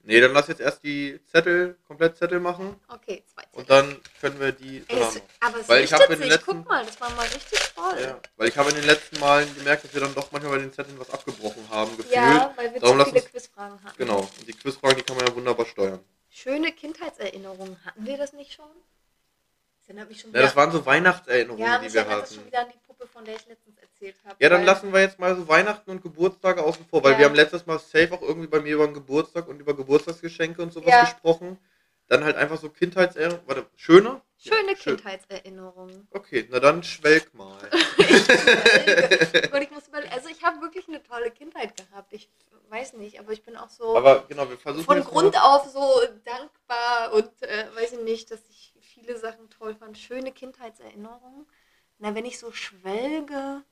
[0.02, 2.80] Nee, dann lass jetzt erst die Zettel, komplett Zettel machen.
[2.88, 3.58] Okay, zwei Zettel.
[3.60, 4.82] Und dann können wir die.
[4.88, 6.38] Ey, es, aber es Weil ich hab richtet in den sich.
[6.38, 8.00] letzten- Guck mal, das war mal richtig voll.
[8.00, 10.58] ja, weil ich habe in den letzten Malen gemerkt, dass wir dann doch manchmal bei
[10.62, 12.14] den Zetteln was abgebrochen haben, gefühlt.
[12.14, 13.96] Ja, weil wir Darum zu viele uns- Quizfragen hatten.
[13.98, 14.20] Genau.
[14.20, 16.02] Und die Quizfragen, die kann man ja wunderbar steuern.
[16.30, 17.76] Schöne Kindheitserinnerungen.
[17.84, 18.70] Hatten wir das nicht schon?
[19.90, 20.44] Das erinnert mich schon Ja, wieder.
[20.46, 22.46] das waren so Weihnachtserinnerungen, ja, die wir erinnert das schon hatten.
[22.46, 24.36] wieder an die Puppe, von der ich letztens erzählt habe.
[24.38, 27.18] Ja, dann lassen wir jetzt mal so Weihnachten und Geburtstage außen vor, weil Ja.
[27.18, 30.62] wir haben letztes Mal safe auch irgendwie bei mir über den Geburtstag und über Geburtstagsgeschenke
[30.62, 31.00] und sowas Ja.
[31.00, 31.58] gesprochen.
[32.06, 33.48] Dann halt einfach so Kindheitserinnerungen.
[33.48, 34.20] Warte, schöne?
[34.38, 34.74] Schöne Ja.
[34.74, 36.06] Kindheitserinnerungen.
[36.12, 37.58] Okay, na dann schwelg mal.
[39.52, 42.12] Und ich muss überlegen, also ich habe wirklich eine tolle Kindheit gehabt.
[42.12, 42.30] Ich
[42.68, 46.00] weiß nicht, aber ich bin auch so Aber genau, wir versuchen von Grund auf so
[46.24, 48.69] dankbar und äh, weiß ich nicht, dass ich
[49.00, 49.98] viele Sachen toll fand.
[49.98, 51.46] Schöne Kindheitserinnerungen.
[51.98, 53.62] Na, wenn ich so schwelge,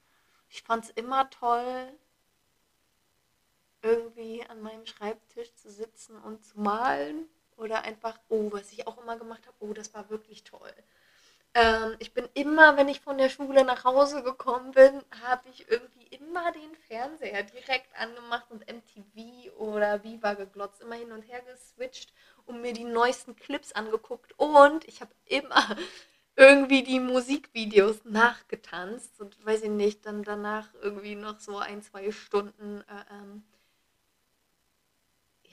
[0.49, 1.93] ich fand es immer toll,
[3.83, 7.29] irgendwie an meinem Schreibtisch zu sitzen und zu malen.
[7.57, 10.73] Oder einfach, oh, was ich auch immer gemacht habe, oh, das war wirklich toll.
[11.59, 15.69] Ähm, ich bin immer, wenn ich von der Schule nach Hause gekommen bin, habe ich
[15.69, 21.41] irgendwie immer den Fernseher direkt angemacht und MTV oder Viva geglotzt, immer hin und her
[21.43, 22.13] geswitcht
[22.47, 24.35] und mir die neuesten Clips angeguckt.
[24.37, 25.77] Und ich habe immer
[26.37, 32.13] irgendwie die Musikvideos nachgetanzt und weiß ich nicht, dann danach irgendwie noch so ein, zwei
[32.13, 33.43] Stunden äh, ähm,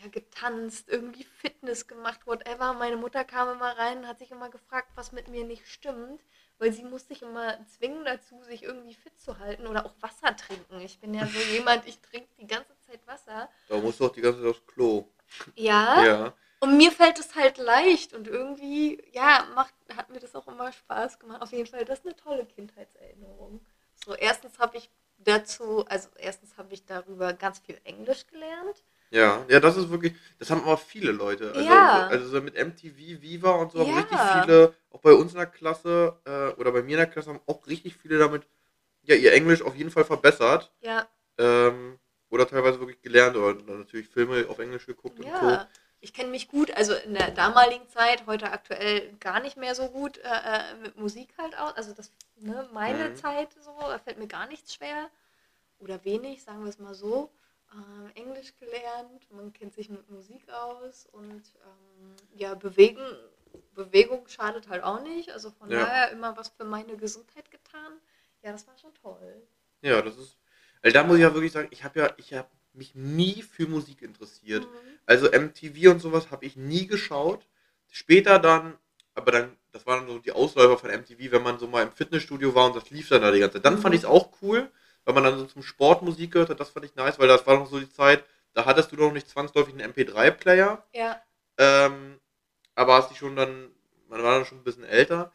[0.05, 2.73] ja, getanzt, irgendwie Fitness gemacht, whatever.
[2.73, 6.23] Meine Mutter kam immer rein und hat sich immer gefragt, was mit mir nicht stimmt,
[6.57, 10.35] weil sie musste sich immer zwingen dazu, sich irgendwie fit zu halten oder auch Wasser
[10.35, 10.79] trinken.
[10.81, 13.49] Ich bin ja so jemand, ich trinke die ganze Zeit Wasser.
[13.67, 15.07] da musst du auch die ganze Zeit aufs Klo.
[15.55, 16.03] Ja.
[16.03, 16.33] Ja.
[16.59, 20.71] Und mir fällt es halt leicht und irgendwie, ja, macht, hat mir das auch immer
[20.71, 21.41] Spaß gemacht.
[21.41, 23.63] Auf jeden Fall, das ist eine tolle Kindheitserinnerung.
[24.05, 28.83] So, erstens habe ich dazu, also erstens habe ich darüber ganz viel Englisch gelernt.
[29.11, 31.55] Ja, ja, das ist wirklich, das haben aber viele Leute.
[31.55, 32.05] Also, Ja.
[32.07, 33.93] also so mit MTV, Viva und so haben Ja.
[33.93, 37.29] richtig viele, auch bei uns in der Klasse äh, oder bei mir in der Klasse
[37.29, 38.47] haben auch richtig viele damit
[39.03, 40.73] ja ihr Englisch auf jeden Fall verbessert.
[40.81, 45.61] Ja, Ähm, oder teilweise wirklich gelernt oder natürlich Filme auf Englisch geguckt und Co.
[45.61, 45.67] ja.
[46.01, 49.89] Ich kenne mich gut, also in der damaligen Zeit, heute aktuell gar nicht mehr so
[49.89, 50.21] gut äh,
[50.73, 51.73] äh, mit Musik halt aus.
[51.75, 53.15] Also das, ne, meine Mhm.
[53.15, 55.09] Zeit so, da fällt mir gar nichts schwer.
[55.79, 57.31] Oder wenig, sagen wir es mal so.
[57.75, 63.05] Ähm, Englisch gelernt, man kennt sich mit Musik aus und ähm, ja, bewegen,
[63.73, 65.31] Bewegung schadet halt auch nicht.
[65.31, 65.79] Also von Ja.
[65.85, 67.99] daher immer was für meine Gesundheit getan.
[68.43, 69.45] Ja, das war schon toll.
[69.81, 70.37] Ja, das ist.
[70.81, 73.67] Weil da muss ich ja wirklich sagen, ich habe ja, ich habe mich nie für
[73.67, 74.63] Musik interessiert.
[74.65, 74.99] Mhm.
[75.05, 77.45] Also MTV und sowas habe ich nie geschaut.
[77.89, 78.77] Später dann,
[79.13, 82.53] aber dann, das waren so die Ausläufer von MTV, wenn man so mal im Fitnessstudio
[82.55, 83.65] war und das lief dann da die ganze Zeit.
[83.65, 83.81] Dann Mhm.
[83.81, 84.69] fand ich es auch cool,
[85.05, 86.59] weil man dann so zum Sport Musik gehört hat.
[86.59, 89.11] Das fand ich nice, weil das war noch so die Zeit, da hattest du noch
[89.13, 90.83] nicht zwangsläufig einen MP3-Player.
[90.93, 91.21] Ja,
[91.57, 92.19] Ähm,
[92.73, 93.69] aber hast dich schon dann,
[94.09, 95.31] man war dann schon ein bisschen älter.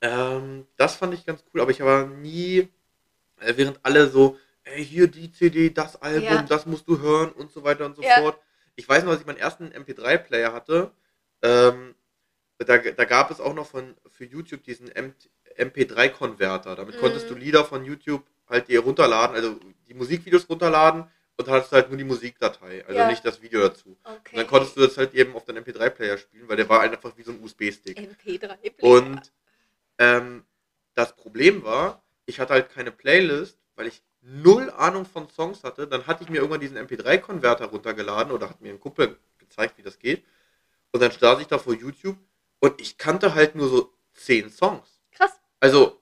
[0.00, 2.68] Ähm, das fand ich ganz cool, aber ich habe nie,
[3.40, 6.42] äh, während alle so, ey, hier die CD, das Album, Ja.
[6.42, 8.14] das musst du hören und so weiter und so Ja.
[8.16, 8.38] fort.
[8.76, 10.92] Ich weiß noch, als ich meinen ersten MP3-Player hatte,
[11.42, 11.94] ähm,
[12.58, 15.14] da, da gab es auch noch von, für YouTube diesen M
[15.58, 16.76] MP3-Konverter.
[16.76, 17.00] Damit Mhm.
[17.00, 19.58] konntest du Lieder von YouTube halt dir runterladen, also
[19.88, 21.04] die Musikvideos runterladen
[21.36, 23.06] und dann hattest du halt nur die Musikdatei, also Ja.
[23.08, 23.96] nicht das Video dazu.
[24.04, 24.18] okay.
[24.32, 27.16] Und dann konntest du das halt eben auf deinem MP3-Player spielen, weil der war einfach
[27.16, 27.98] wie so ein USB-Stick.
[27.98, 29.32] MP3 Und
[29.98, 30.44] ähm,
[30.94, 35.86] das Problem war, ich hatte halt keine Playlist, weil ich null Ahnung von Songs hatte.
[35.86, 39.82] Dann hatte ich mir irgendwann diesen MP3-Konverter runtergeladen oder hat mir ein Kumpel gezeigt, wie
[39.82, 40.24] das geht.
[40.92, 42.18] Und dann saß ich da vor YouTube
[42.58, 45.00] und ich kannte halt nur so zehn Songs.
[45.12, 45.40] Krass.
[45.60, 45.99] Also,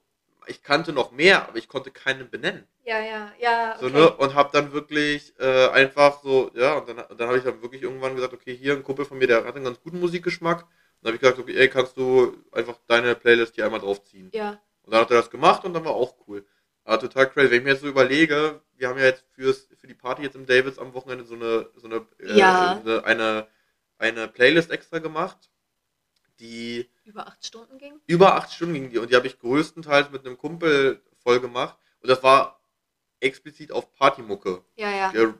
[0.49, 2.67] ich kannte noch mehr, aber ich konnte keinen benennen.
[2.85, 3.77] Ja, ja, ja.
[3.79, 3.95] So, Okay.
[3.95, 4.09] ne?
[4.17, 7.61] Und hab dann wirklich äh, einfach so, ja, und dann, und dann habe ich dann
[7.61, 10.61] wirklich irgendwann gesagt, okay, hier ein Kumpel von mir, der hat einen ganz guten Musikgeschmack.
[10.63, 10.69] Und
[11.01, 14.29] dann habe ich gesagt, okay, ey, kannst du einfach deine Playlist hier einmal draufziehen.
[14.33, 16.45] Ja, Und dann hat er das gemacht und dann war auch cool.
[16.83, 17.51] Aber total crazy.
[17.51, 20.35] Wenn ich mir jetzt so überlege, wir haben ja jetzt fürs, für die Party jetzt
[20.35, 22.81] im Davids am Wochenende so eine, so eine, äh, Ja.
[22.83, 23.47] eine, eine,
[23.97, 25.48] eine Playlist extra gemacht,
[26.39, 27.99] die über acht Stunden ging.
[28.07, 31.77] über acht Stunden ging die und die habe ich größtenteils mit einem Kumpel voll gemacht
[32.01, 32.59] und das war
[33.21, 34.63] explizit auf Partymucke.
[34.77, 35.33] Ja, ja.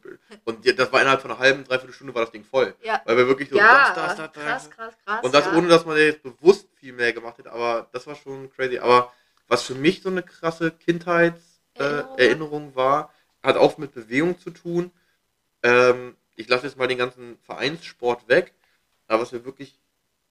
[0.43, 2.75] Und das war innerhalb von einer halben, dreiviertel Stunde war das Ding voll.
[2.83, 4.43] Ja, Weil wir wirklich so ja das, das, das, das.
[4.43, 5.23] krass, krass, krass.
[5.23, 5.55] Und das ja.
[5.55, 8.79] ohne, dass man jetzt bewusst viel mehr gemacht hätte, aber das war schon crazy.
[8.79, 9.13] Aber
[9.47, 12.75] was für mich so eine krasse Kindheitserinnerung äh, Erinnerung.
[12.75, 14.91] War, hat auch mit Bewegung zu tun.
[15.63, 18.53] Ähm, ich lasse jetzt mal den ganzen Vereinssport weg,
[19.07, 19.79] aber was wir wirklich,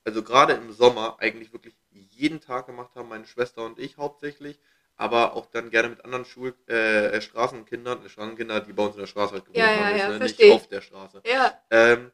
[0.08, 4.58] also gerade im Sommer, eigentlich wirklich jeden Tag gemacht haben, meine Schwester und ich hauptsächlich,
[4.96, 8.94] aber auch dann gerne mit anderen Schul äh, äh, Straßenkindern, äh, Straßenkinder, die bei uns
[8.94, 10.18] in der Straße halt gewohnt Ja, ja, haben, ja, ne?
[10.18, 10.44] versteh.
[10.44, 11.22] nicht auf der Straße.
[11.24, 12.10] Ja, Ähm,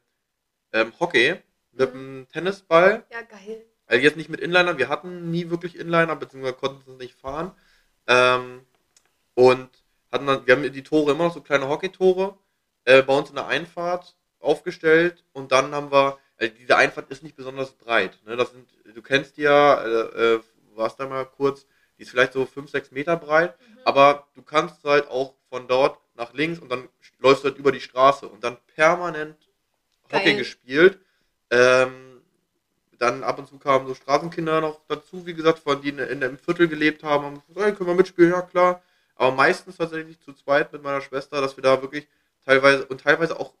[0.73, 1.35] ähm, Hockey
[1.71, 1.99] mit Mhm.
[1.99, 3.65] einem Tennisball, ja, geil.
[3.87, 7.51] also jetzt nicht mit Inliner, wir hatten nie wirklich Inliner, beziehungsweise konnten es nicht fahren.
[8.07, 8.65] Ähm,
[9.35, 9.69] und
[10.11, 12.37] hatten dann, wir haben die Tore immer noch so kleine Hockeytore
[12.85, 17.23] äh, bei uns in der Einfahrt aufgestellt und dann haben wir, also diese Einfahrt ist
[17.23, 18.19] nicht besonders breit.
[18.25, 18.35] Ne?
[18.35, 20.39] Das sind, du kennst die ja, äh, äh,
[20.75, 21.65] warst da mal kurz,
[21.97, 23.77] die ist vielleicht so 5, 6 Meter breit, Mhm.
[23.85, 27.71] aber du kannst halt auch von dort nach links und dann läufst du halt über
[27.71, 29.37] die Straße und dann permanent
[30.11, 30.37] Hockey Geil.
[30.37, 30.99] gespielt.
[31.49, 32.21] Ähm,
[32.97, 36.23] dann ab und zu kamen so Straßenkinder noch dazu, wie gesagt, von die in, in
[36.23, 37.25] einem Viertel gelebt haben.
[37.25, 38.31] Und gesagt, hey, können wir mitspielen?
[38.31, 38.81] Ja, klar.
[39.15, 42.07] Aber meistens tatsächlich zu zweit mit meiner Schwester, dass wir da wirklich
[42.45, 43.53] teilweise und teilweise auch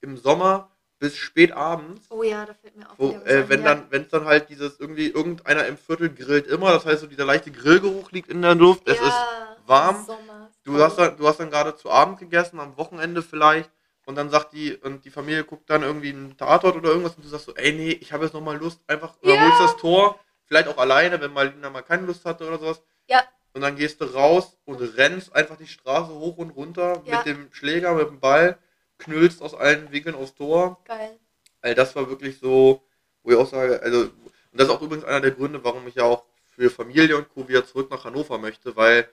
[0.00, 0.69] im Sommer
[1.00, 3.74] bis spät abends, Oh ja, da fällt mir auch wo, äh, wenn ja.
[3.74, 7.06] dann, wenn es dann halt dieses irgendwie irgendeiner im Viertel grillt immer, das heißt so
[7.08, 9.24] dieser leichte Grillgeruch liegt in der Luft, es ist
[9.66, 10.04] warm.
[10.06, 13.70] Sommer, Du hast, dann, du hast dann gerade zu Abend gegessen, am Wochenende vielleicht,
[14.04, 17.24] und dann sagt die, und die Familie guckt dann irgendwie einen Tatort oder irgendwas und
[17.24, 19.40] du sagst so, ey nee, ich habe jetzt nochmal Lust, einfach, dann Ja.
[19.40, 22.82] holst das Tor, vielleicht auch alleine, wenn Marlina mal keine Lust hatte oder sowas.
[23.08, 23.22] Ja.
[23.54, 27.16] Und dann gehst du raus und rennst einfach die Straße hoch und runter Ja.
[27.16, 28.58] mit dem Schläger, mit dem Ball,
[29.00, 30.78] knüllst aus allen Winkeln aufs Tor.
[30.84, 31.18] Geil.
[31.60, 32.82] Also das war wirklich so,
[33.22, 34.12] wo ich auch sage, also, und
[34.52, 37.48] das ist auch übrigens einer der Gründe, warum ich ja auch für Familie und Co.
[37.48, 39.08] wieder zurück nach Hannover möchte, weil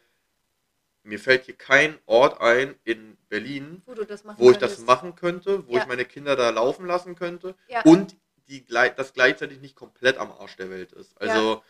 [1.04, 4.88] mir fällt hier kein Ort ein in Berlin, Wo das wo ich das könntest.
[4.88, 5.82] machen könnte, wo Ja.
[5.82, 7.82] ich meine Kinder da laufen lassen könnte Ja.
[7.84, 8.16] und
[8.50, 11.20] die das gleichzeitig nicht komplett am Arsch der Welt ist.
[11.22, 11.64] Also,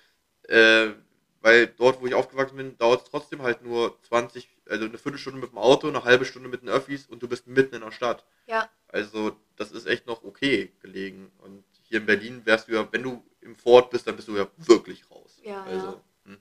[0.43, 0.89] äh,
[1.41, 5.39] weil dort, wo ich aufgewachsen bin, dauert es trotzdem halt nur 20, also eine Viertelstunde
[5.39, 7.91] mit dem Auto, eine halbe Stunde mit den Öffis und du bist mitten in der
[7.91, 8.23] Stadt.
[8.47, 11.31] Ja, Also, das ist echt noch okay gelegen.
[11.39, 15.09] Und hier wärst du ja, wenn du im Fort bist, dann bist du ja wirklich
[15.09, 15.39] raus.
[15.43, 16.37] Ja, also, hm.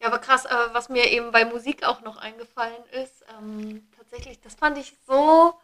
[0.00, 4.40] Ja, aber krass, äh, was mir eben bei Musik auch noch eingefallen ist, ähm, tatsächlich,
[4.40, 5.54] das fand ich so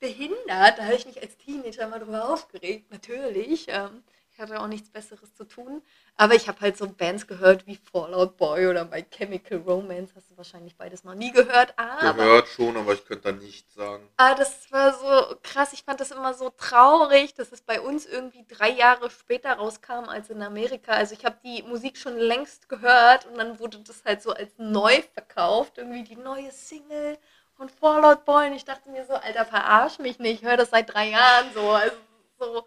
[0.00, 0.78] behindert.
[0.78, 3.66] Da habe ich mich als Teenager mal drüber aufgeregt, natürlich.
[3.68, 4.02] Ähm,
[4.42, 5.82] hatte auch nichts Besseres zu tun.
[6.16, 10.12] Aber ich habe halt so Bands gehört wie Fallout Boy oder My Chemical Romance.
[10.14, 11.72] Hast du wahrscheinlich beides noch nie gehört.
[11.78, 14.06] Aber, Gehört schon, aber ich könnte da nichts sagen.
[14.18, 15.72] aber das war so krass.
[15.72, 20.08] Ich fand das immer so traurig, dass es bei uns irgendwie drei Jahre später rauskam
[20.08, 20.92] als in Amerika.
[20.92, 24.52] Also ich habe die Musik schon längst gehört und dann wurde das halt so als
[24.58, 25.78] neu verkauft.
[25.78, 27.16] Irgendwie die neue Single
[27.56, 28.48] von Fallout Boy.
[28.48, 30.42] Und ich dachte mir so, Alter, verarsch mich nicht.
[30.42, 31.70] Ich höre das seit drei Jahren so.
[31.70, 31.96] Also
[32.38, 32.66] so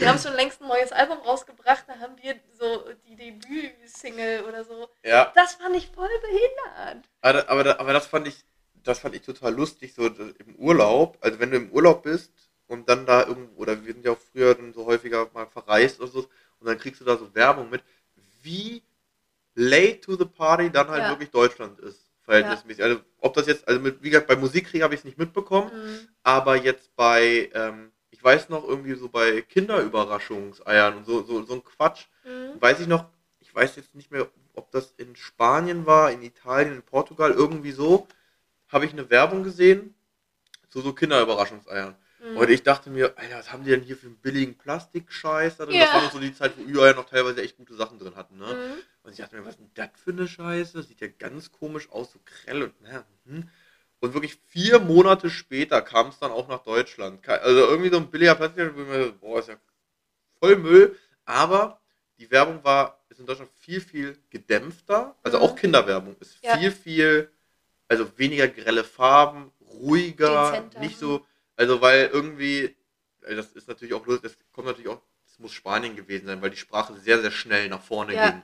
[0.00, 4.64] die haben schon längst ein neues Album rausgebracht, da haben wir so die Debüt-Single oder
[4.64, 4.88] so.
[5.04, 7.08] Ja, Das fand ich voll behindert.
[7.20, 8.44] aber, aber, aber das fand ich,
[8.82, 11.18] das fand ich total lustig, so im Urlaub.
[11.20, 12.32] Also wenn du im Urlaub bist
[12.66, 16.00] und dann da irgendwo, oder wir sind ja auch früher dann so häufiger mal verreist
[16.00, 16.18] oder so,
[16.60, 17.82] und dann kriegst du da so Werbung mit,
[18.42, 18.82] wie
[19.54, 21.08] late to the party dann halt Ja.
[21.10, 22.06] wirklich Deutschland ist.
[22.22, 22.82] Verhältnismäßig.
[22.84, 25.70] Also ob das jetzt, also mit, wie gesagt, bei Musikkrieg habe ich es nicht mitbekommen,
[25.74, 26.08] Mhm.
[26.22, 31.54] aber jetzt bei, ähm, ich weiß noch, irgendwie so bei Kinderüberraschungseiern und so, so, so
[31.54, 32.60] ein Quatsch, Mhm.
[32.60, 33.06] weiß ich noch,
[33.40, 37.72] ich weiß jetzt nicht mehr, ob das in Spanien war, in Italien, in Portugal, irgendwie
[37.72, 38.06] so,
[38.68, 39.94] habe ich eine Werbung gesehen
[40.68, 41.96] zu so Kinderüberraschungseiern.
[42.20, 42.36] Mhm.
[42.36, 45.64] Und ich dachte mir, Alter, was haben die denn hier für einen billigen Plastikscheiß da?
[45.70, 45.84] Ja.
[45.84, 48.36] Das war noch so die Zeit, wo Ü-Eier noch teilweise echt gute Sachen drin hatten,
[48.38, 48.46] ne?
[48.46, 48.82] Mhm.
[49.02, 50.82] Und ich dachte mir, was ist denn das für eine Scheiße?
[50.82, 53.48] Sieht ja ganz komisch aus, so grell und na, hm.
[54.00, 57.26] Und wirklich vier Monate später kam es dann auch nach Deutschland.
[57.28, 59.56] Also irgendwie so ein billiger Plastik, wo ich mir, boah, ist ja
[60.38, 60.98] voll Müll.
[61.26, 61.80] Aber
[62.18, 65.14] die Werbung war, ist in Deutschland viel, viel gedämpfter.
[65.22, 65.42] Also Mhm.
[65.44, 66.56] auch Kinderwerbung ist Ja.
[66.56, 67.30] viel, viel,
[67.88, 70.80] also weniger grelle Farben, ruhiger, Dezenter.
[70.80, 72.74] nicht so, also weil irgendwie,
[73.22, 76.50] also das ist natürlich auch, das kommt natürlich auch, das muss Spanien gewesen sein, weil
[76.50, 78.30] die Sprache sehr, sehr schnell nach vorne Ja.
[78.30, 78.42] ging.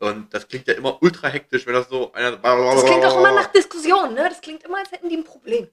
[0.00, 2.32] Und das klingt ja immer ultra hektisch, wenn das so einer.
[2.38, 4.28] Das klingt auch immer nach Diskussion, ne?
[4.30, 5.68] Das klingt immer, als hätten die ein Problem.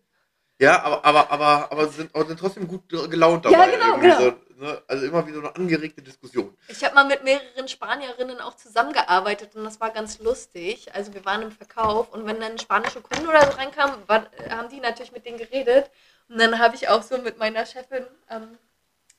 [0.60, 3.72] Ja, aber, aber, aber, aber sind, aber sind trotzdem gut gelaunt Ja, dabei.
[3.72, 4.20] genau, irgendwie genau.
[4.20, 4.84] So, ne?
[4.88, 6.58] Also immer wie so eine angeregte Diskussion.
[6.68, 10.94] Ich habe mal mit mehreren Spanierinnen auch zusammengearbeitet und das war ganz lustig.
[10.94, 14.68] Also wir waren im Verkauf und wenn dann spanische Kunden oder so reinkamen, war, haben
[14.70, 15.90] die natürlich mit denen geredet.
[16.28, 18.58] Und dann habe ich auch so mit meiner Chefin ähm,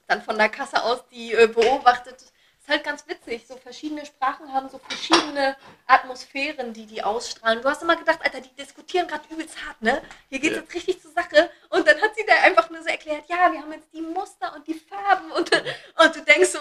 [0.07, 2.33] dann von der Kasse aus die äh, beobachtet.
[2.69, 3.47] Ist halt ganz witzig.
[3.49, 7.63] So verschiedene Sprachen haben so verschiedene Atmosphären, die die ausstrahlen.
[7.63, 10.03] Du hast immer gedacht, Alter, die diskutieren gerade übelst hart, ne?
[10.29, 10.61] Hier geht's Ja.
[10.61, 11.49] jetzt richtig zur Sache.
[11.71, 14.55] Und dann hat sie da einfach nur so erklärt, ja, wir haben jetzt die Muster
[14.55, 16.59] und die Farben und, und du denkst so,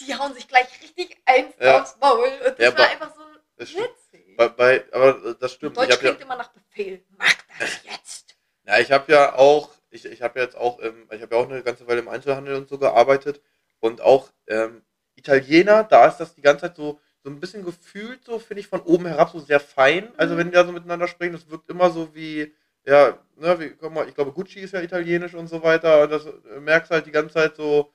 [0.00, 1.80] die hauen sich gleich richtig eins Ja.
[1.80, 2.28] aufs Maul.
[2.46, 4.36] Und das Ja, war einfach so witzig.
[4.36, 5.78] Bei, bei, aber das stimmt.
[5.78, 7.02] Deutsch hab ja, klingt immer nach Befehl.
[7.16, 8.36] Mach das jetzt.
[8.64, 11.48] Ja, ich habe ja auch, ich, ich habe jetzt auch, ähm, ich habe ja auch
[11.48, 13.40] eine ganze Weile im Einzelhandel und so gearbeitet
[13.80, 14.82] und auch ähm,
[15.16, 18.68] Italiener, da ist das die ganze Zeit so, so ein bisschen gefühlt, so finde ich
[18.68, 20.08] von oben herab so sehr fein.
[20.16, 20.38] Also Mhm.
[20.38, 23.92] wenn die da so miteinander sprechen, das wirkt immer so wie, ja, ne, wie, guck
[23.92, 27.06] mal, ich glaube Gucci ist ja italienisch und so weiter und das äh, merkst halt
[27.06, 27.92] die ganze Zeit so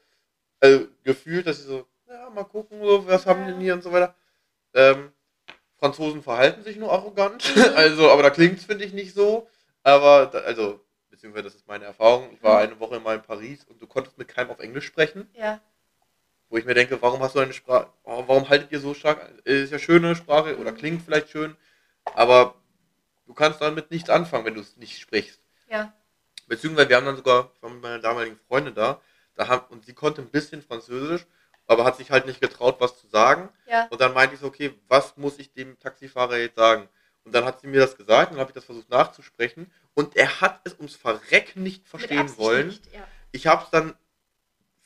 [0.59, 3.83] also, gefühlt, dass sie so, ja, mal gucken, so, was haben die denn hier und
[3.83, 4.15] so weiter.
[4.73, 5.11] Ähm,
[5.77, 7.63] Franzosen verhalten sich nur arrogant, Mhm.
[7.75, 9.47] also, aber da klingt es, finde ich, nicht so.
[9.83, 10.79] Aber, da, also,
[11.09, 12.31] beziehungsweise das ist meine Erfahrung.
[12.33, 12.69] Ich war Mhm.
[12.71, 15.59] eine Woche mal in Paris und du konntest mit keinem auf Englisch sprechen, Ja.
[16.51, 19.31] Wo ich mir denke, warum hast du eine Sprache, warum haltet ihr so stark?
[19.45, 21.55] Ist ja schöne Sprache oder klingt vielleicht schön,
[22.13, 22.55] aber
[23.25, 25.39] du kannst damit nichts anfangen, wenn du es nicht sprichst.
[25.69, 25.93] Ja.
[26.47, 28.99] Beziehungsweise wir haben dann sogar, ich war mit meiner damaligen Freundin da,
[29.35, 31.25] da haben, und sie konnte ein bisschen Französisch,
[31.67, 33.47] aber hat sich halt nicht getraut, was zu sagen.
[33.65, 33.87] Ja.
[33.89, 36.89] Und dann meinte ich so, okay, was muss ich dem Taxifahrer jetzt sagen?
[37.23, 39.71] Und dann hat sie mir das gesagt und dann habe ich das versucht nachzusprechen.
[39.93, 42.67] Und er hat es ums Verrecken nicht verstehen wollen.
[42.67, 42.93] Nicht.
[42.93, 43.07] Ja.
[43.31, 43.93] Ich habe es dann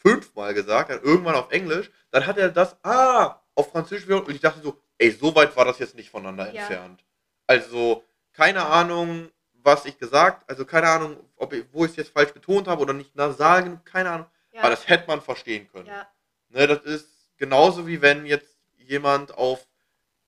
[0.05, 1.89] fünfmal gesagt, dann irgendwann auf Englisch.
[2.11, 4.25] Dann hat er das, ah, auf Französisch wieder.
[4.25, 6.61] Und ich dachte so, ey, so weit war das jetzt nicht voneinander Ja.
[6.61, 7.03] entfernt.
[7.47, 12.11] Also, keine Ahnung, was ich gesagt, also keine Ahnung, ob ich, wo ich es jetzt
[12.13, 14.27] falsch betont habe oder nicht nasal genug, keine Ahnung.
[14.51, 14.61] Ja.
[14.61, 15.87] Aber das hätte man verstehen können.
[15.87, 16.07] ja.
[16.49, 19.67] Ne, das ist genauso wie wenn jetzt jemand auf,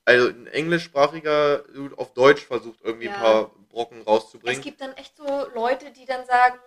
[0.06, 1.64] also ein englischsprachiger
[1.96, 4.62] auf Deutsch versucht, irgendwie ein paar Brocken Es rauszubringen.
[4.62, 6.58] gibt dann echt so Leute, die dann sagen,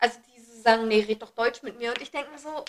[0.00, 1.90] also die so sagen, nee, red doch Deutsch mit mir.
[1.90, 2.64] Und ich denke mir so,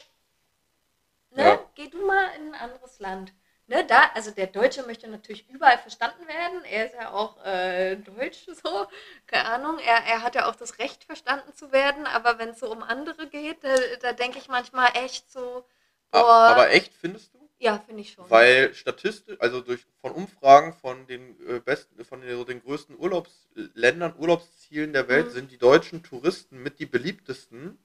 [1.31, 1.59] ne, Ja.
[1.75, 3.33] geh du mal in ein anderes Land.
[3.67, 6.63] Ne, da, also der Deutsche möchte natürlich überall verstanden werden.
[6.65, 8.87] Er ist ja auch äh, Deutsch, so,
[9.27, 9.79] keine Ahnung.
[9.79, 12.05] Er, er hat ja auch das Recht, verstanden zu werden.
[12.07, 15.65] Aber wenn es so um andere geht, da, da denke ich manchmal echt so,
[16.11, 17.40] boah, Aber echt, findest du?
[17.61, 18.29] Ja, finde ich schon.
[18.29, 22.97] Weil statistisch, also durch von Umfragen von den äh, besten, von den, so den größten
[22.97, 25.31] Urlaubsländern, Urlaubszielen der Welt Mhm.
[25.31, 27.77] sind die deutschen Touristen mit die beliebtesten,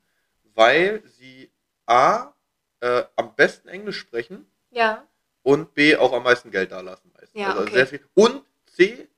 [0.55, 1.51] weil sie
[1.87, 2.33] A
[2.81, 5.07] äh, am besten Englisch sprechen Ja.
[5.43, 7.39] und B auch am meisten Geld da lassen meistens.
[7.41, 7.73] Ja, also okay.
[7.75, 8.09] sehr viel.
[8.15, 9.09] Und C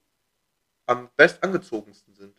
[0.86, 2.36] am bestangezogensten sind.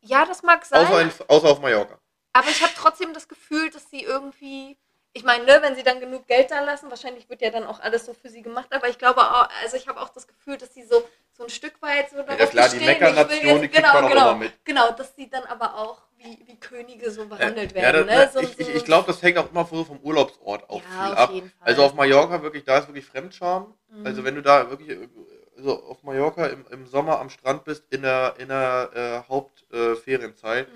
[0.00, 0.86] Ja, das mag sein.
[0.86, 1.98] Außer, in, außer auf Mallorca.
[2.32, 4.76] Aber ich habe trotzdem das Gefühl, dass sie irgendwie.
[5.16, 7.78] Ich meine, ne, wenn sie dann genug Geld da lassen, wahrscheinlich wird ja dann auch
[7.78, 10.56] alles so für sie gemacht, aber ich glaube auch, also ich habe auch das Gefühl,
[10.58, 13.46] dass sie so, so ein Stück weit so darauf klar, die bestehen, ich will Meckernation,
[13.46, 14.64] jetzt- die kriegt man auch genau, immer mit.
[14.64, 18.08] Genau, dass sie dann aber auch wie, wie Könige so behandelt Ja, werden.
[18.08, 18.24] da- ne?
[18.24, 20.82] da- so, ich so, ich, ich glaube, das hängt auch immer so vom Urlaubsort auch
[20.82, 21.32] ja, viel auf ab.
[21.60, 23.72] Also auf Mallorca wirklich, da ist wirklich Fremdscham.
[23.90, 24.06] Mhm.
[24.06, 25.08] Also wenn du da wirklich äh,
[25.56, 28.90] also auf Mallorca im, im Sommer am Strand bist, in der, in der
[29.24, 30.68] äh, Hauptferienzeit, äh, Ferienzeit,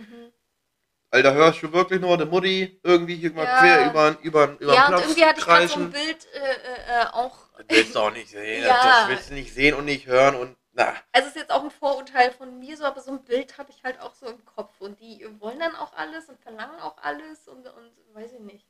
[1.11, 1.17] Mhm.
[1.17, 3.59] Alter, hörst du wirklich nur eine Mutti irgendwie hier mal Ja.
[3.59, 5.91] quer über, über, über Ja, den und Platz irgendwie hatte ich gerade so ein.
[5.91, 7.37] Bild äh, äh, äh, auch.
[7.57, 8.83] Das willst du auch nicht sehen, Ja.
[8.83, 10.95] das, willst du nicht sehen und nicht hören und na.
[11.13, 13.83] Also ist jetzt auch ein Vorurteil von mir so, aber so ein Bild habe ich
[13.83, 14.73] halt auch so im Kopf.
[14.79, 18.65] Und die wollen dann auch alles und verlangen auch alles und, und weiß ich nicht.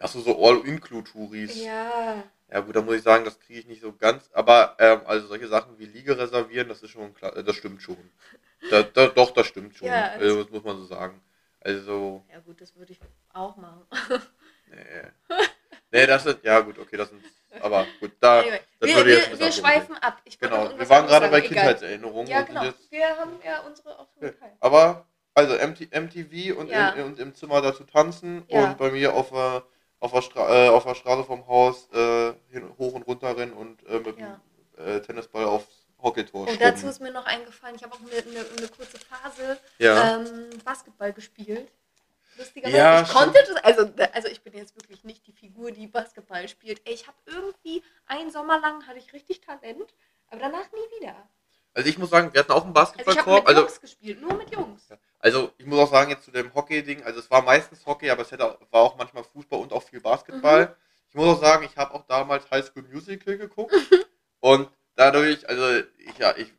[0.00, 1.64] Achso, so All-Include-Touris.
[1.64, 2.24] Ja.
[2.50, 4.30] Ja gut, da muss ich sagen, das kriege ich nicht so ganz.
[4.32, 7.82] Aber ähm, also solche Sachen wie Liege reservieren, das ist schon klar, äh, das stimmt
[7.82, 8.10] schon.
[8.70, 9.88] Da, da, doch, das stimmt schon.
[9.88, 11.20] Ja, also, das muss man so sagen.
[11.64, 13.00] Also, Ja gut, das würde ich
[13.32, 13.86] auch machen.
[14.66, 14.76] nee.
[15.90, 17.22] nee, das sind, ja gut, okay, das sind,
[17.60, 20.20] aber gut, da, Anyway, wir wir, wir schweifen ab.
[20.24, 21.38] Ich Genau, wir waren gerade bei.
[21.38, 21.48] Egal.
[21.48, 22.26] Kindheitserinnerungen.
[22.26, 22.64] Ja, genau.
[22.64, 24.32] jetzt, Wir haben ja unsere auch schon Ja.
[24.60, 26.90] aber, also MT, MTV und, Ja.
[26.90, 28.64] in, und im Zimmer dazu tanzen Ja.
[28.64, 29.64] und bei mir auf der,
[30.00, 33.52] auf der, Stra äh, auf der Straße vom Haus äh, hin, hoch und runter rennen
[33.52, 34.40] und äh, mit dem
[34.78, 38.46] äh, Tennisball aufs Hockeytor Und dazu ist mir noch eingefallen, ich habe auch eine, eine,
[38.58, 40.16] eine kurze Phase Ja.
[40.18, 41.70] ähm, Basketball gespielt.
[42.36, 42.76] Lustigerweise.
[42.76, 46.48] Ja, ich konnte das, also, also ich bin jetzt wirklich nicht die Figur, die Basketball
[46.48, 46.80] spielt.
[46.88, 49.94] Ich habe irgendwie einen Sommer lang hatte ich richtig Talent,
[50.28, 51.14] aber danach nie wieder.
[51.74, 53.38] Also ich muss sagen, wir hatten auch einen Also ich habe Basketballkorb.
[53.40, 54.82] mit Also, Jungs gespielt, nur mit Jungs.
[55.18, 58.22] also ich muss auch sagen, jetzt zu dem Hockey-Ding, also es war meistens Hockey, aber
[58.22, 60.66] es hätte, auch- war auch manchmal Fußball und auch viel Basketball.
[60.66, 60.74] Mhm.
[61.10, 63.74] Ich muss auch sagen, ich habe auch damals High School Musical geguckt
[64.40, 66.52] und dadurch, also ich, ja, ich,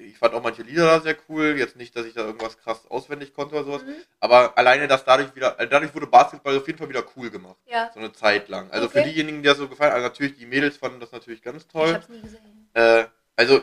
[0.00, 1.56] ich fand auch manche Lieder da sehr cool.
[1.58, 3.94] Jetzt nicht, dass ich da irgendwas krass auswendig konnte oder sowas, Mhm.
[4.20, 7.56] aber alleine, dass dadurch wieder, also dadurch wurde Basketball auf jeden Fall wieder cool gemacht.
[7.66, 8.70] Ja, So eine Zeit lang.
[8.70, 9.00] Also Okay.
[9.02, 11.68] für diejenigen, die das so gefallen, also natürlich die Mädels fanden das natürlich ganz ich
[11.68, 11.92] toll.
[11.94, 12.70] habe es nie gesehen.
[12.74, 13.04] Äh,
[13.36, 13.60] also,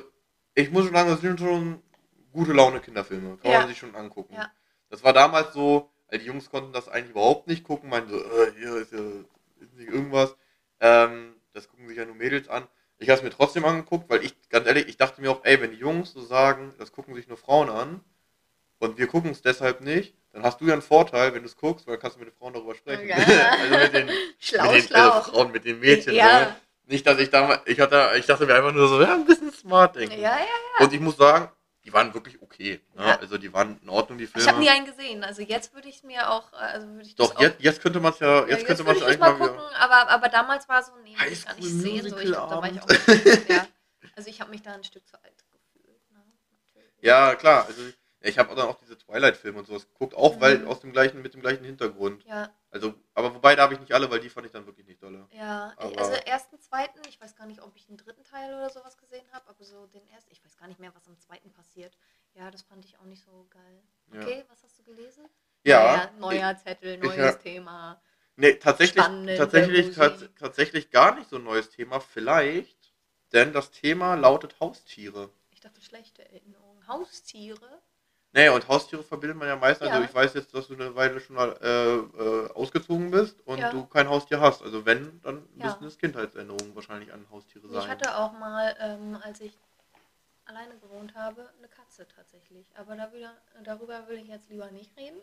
[0.55, 1.81] ich muss schon sagen, das sind schon
[2.31, 3.37] gute Laune Kinderfilme.
[3.37, 3.59] Kann Ja.
[3.59, 4.35] man sich schon angucken.
[4.35, 4.51] Ja.
[4.89, 8.17] Das war damals so, weil die Jungs konnten das eigentlich überhaupt nicht gucken, meinten so,
[8.19, 8.99] äh, hier ist ja
[9.59, 10.35] ist nicht irgendwas.
[10.79, 12.67] Ähm, das gucken sich ja nur Mädels an.
[13.03, 15.61] Ich habe es mir trotzdem angeguckt, weil ich, ganz ehrlich, ich dachte mir auch, ey,
[15.61, 17.99] wenn die Jungs so sagen, das gucken sich nur Frauen an
[18.79, 21.57] und wir gucken es deshalb nicht, dann hast du ja einen Vorteil, wenn du es
[21.57, 23.07] guckst, weil kannst du mit den Frauen darüber sprechen.
[23.07, 23.15] Ja.
[23.61, 25.19] also mit den, Schlau, mit den schlau.
[25.19, 26.15] Äh, Frauen, mit den Mädchen.
[26.15, 26.45] Ja.
[26.45, 26.91] So.
[26.93, 29.51] Nicht, dass ich damals, ich hatte, ich dachte mir einfach nur so, ja, ein bisschen
[29.51, 30.19] smart denken.
[30.19, 30.85] Ja, ja.
[30.85, 31.49] Und ich muss sagen,
[31.85, 32.81] die waren wirklich okay.
[32.95, 33.05] Ne?
[33.05, 33.19] Ja.
[33.19, 34.71] Also die waren in Ordnung, die Ich habe nie Filme.
[34.71, 35.23] einen gesehen.
[35.23, 37.61] Also jetzt würde ich es mir auch, äh, also würde ich das Doch, auch, jetzt,
[37.61, 39.79] jetzt könnte man es ja, ja, jetzt könnte man würde es eigentlich mal gucken, wieder.
[39.79, 42.09] aber, aber damals war so, nee, will ich gar High nicht sehen.
[42.09, 43.67] So, ich da war ich auch nicht, ja.
[44.15, 46.11] Also ich habe mich da ein Stück zu alt gefühlt.
[46.11, 46.23] Ne?
[47.01, 47.65] Ja, klar.
[47.65, 47.81] Also
[48.23, 50.67] ich habe dann auch diese Twilight-Filme und sowas geguckt, auch weil Mhm.
[50.67, 52.23] aus dem gleichen, mit dem gleichen Hintergrund.
[52.25, 54.87] Ja, Also, aber wobei, da habe ich nicht alle, weil die fand ich dann wirklich
[54.87, 55.27] nicht dolle.
[55.31, 55.73] ja.
[55.77, 58.97] Aber- also ersten, zweiten, ich weiß gar nicht, ob ich den dritten Teil oder sowas
[58.97, 61.95] gesehen habe, aber so den ersten, ich weiß gar nicht mehr, was am zweiten passiert.
[62.33, 63.83] Ja, das fand ich auch nicht so geil.
[64.11, 64.21] Ja.
[64.21, 65.27] Okay, was hast du gelesen?
[65.65, 65.79] Ja.
[65.97, 68.01] Naja, neuer Zettel, ich neues hab- Thema.
[68.35, 69.03] Nee, tatsächlich,
[69.37, 71.99] tatsächlich, tats tatsächlich gar nicht so ein neues Thema.
[71.99, 72.91] Vielleicht,
[73.33, 75.29] denn das Thema lautet Haustiere.
[75.51, 76.87] Ich dachte, schlechte Erinnerungen.
[76.87, 77.81] Haustiere?
[78.35, 79.87] Nee, und Haustiere verbindet man ja meistens.
[79.87, 79.93] Ja.
[79.93, 83.59] Also ich weiß jetzt, dass du eine Weile schon mal äh, äh, ausgezogen bist und
[83.59, 83.69] Ja.
[83.71, 84.63] du kein Haustier hast.
[84.63, 85.65] Also wenn, dann Ja.
[85.67, 87.81] müssten es Kindheitserinnerungen wahrscheinlich an Haustiere sein.
[87.83, 89.55] Ich hatte auch mal, ähm, als ich
[90.45, 92.65] alleine gewohnt habe, eine Katze tatsächlich.
[92.75, 95.19] Aber da wieder, darüber will ich jetzt lieber nicht reden.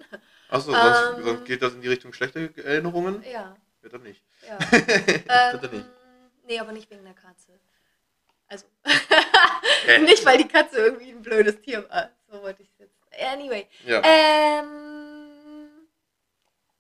[0.49, 1.25] Achso, sonst, Ähm.
[1.25, 3.23] sonst geht das in die Richtung schlechte Erinnerungen?
[3.25, 4.23] Ja, Ja, dann nicht.
[4.47, 4.57] ja.
[4.57, 5.25] Bitte
[5.67, 5.87] ähm, nicht.
[6.47, 7.59] nee, aber nicht wegen der Katze.
[8.47, 8.67] Also,
[10.03, 12.11] nicht weil die Katze irgendwie ein blödes Tier war.
[12.29, 12.70] So wollte ich.
[13.21, 13.69] Anyway.
[13.85, 14.03] Ja.
[14.05, 15.89] Ähm,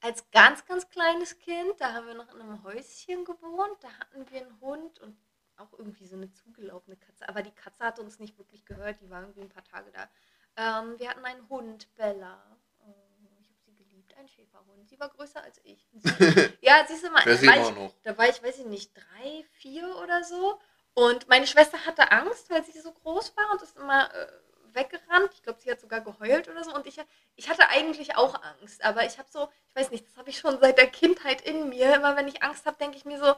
[0.00, 4.30] als ganz, ganz kleines Kind, da haben wir noch in einem Häuschen gewohnt, da hatten
[4.30, 5.16] wir einen Hund und
[5.56, 7.28] auch irgendwie so eine zugelaufene Katze.
[7.28, 10.08] Aber die Katze hat uns nicht wirklich gehört, die war irgendwie ein paar Tage da.
[10.56, 12.42] Ähm, wir hatten einen Hund, Bella.
[12.78, 12.94] Oh,
[13.40, 14.88] ich habe sie geliebt, ein Schäferhund.
[14.88, 15.86] Sie war größer als ich.
[15.92, 16.08] Sie,
[16.62, 17.94] ja, siehst du mal, da sie war, immer ich, noch.
[18.02, 20.58] da war ich, weiß ich nicht, drei, vier oder so.
[20.94, 24.32] Und meine Schwester hatte Angst, weil sie so groß war und ist immer äh,
[24.74, 25.30] weggerannt.
[25.34, 26.74] Ich glaube, sie hat sogar geheult oder so.
[26.74, 27.00] Und ich,
[27.36, 28.84] ich hatte eigentlich auch Angst.
[28.84, 31.68] Aber ich habe so, ich weiß nicht, das habe ich schon seit der Kindheit in
[31.68, 31.94] mir.
[31.94, 33.34] Immer wenn ich Angst habe, denke ich mir so,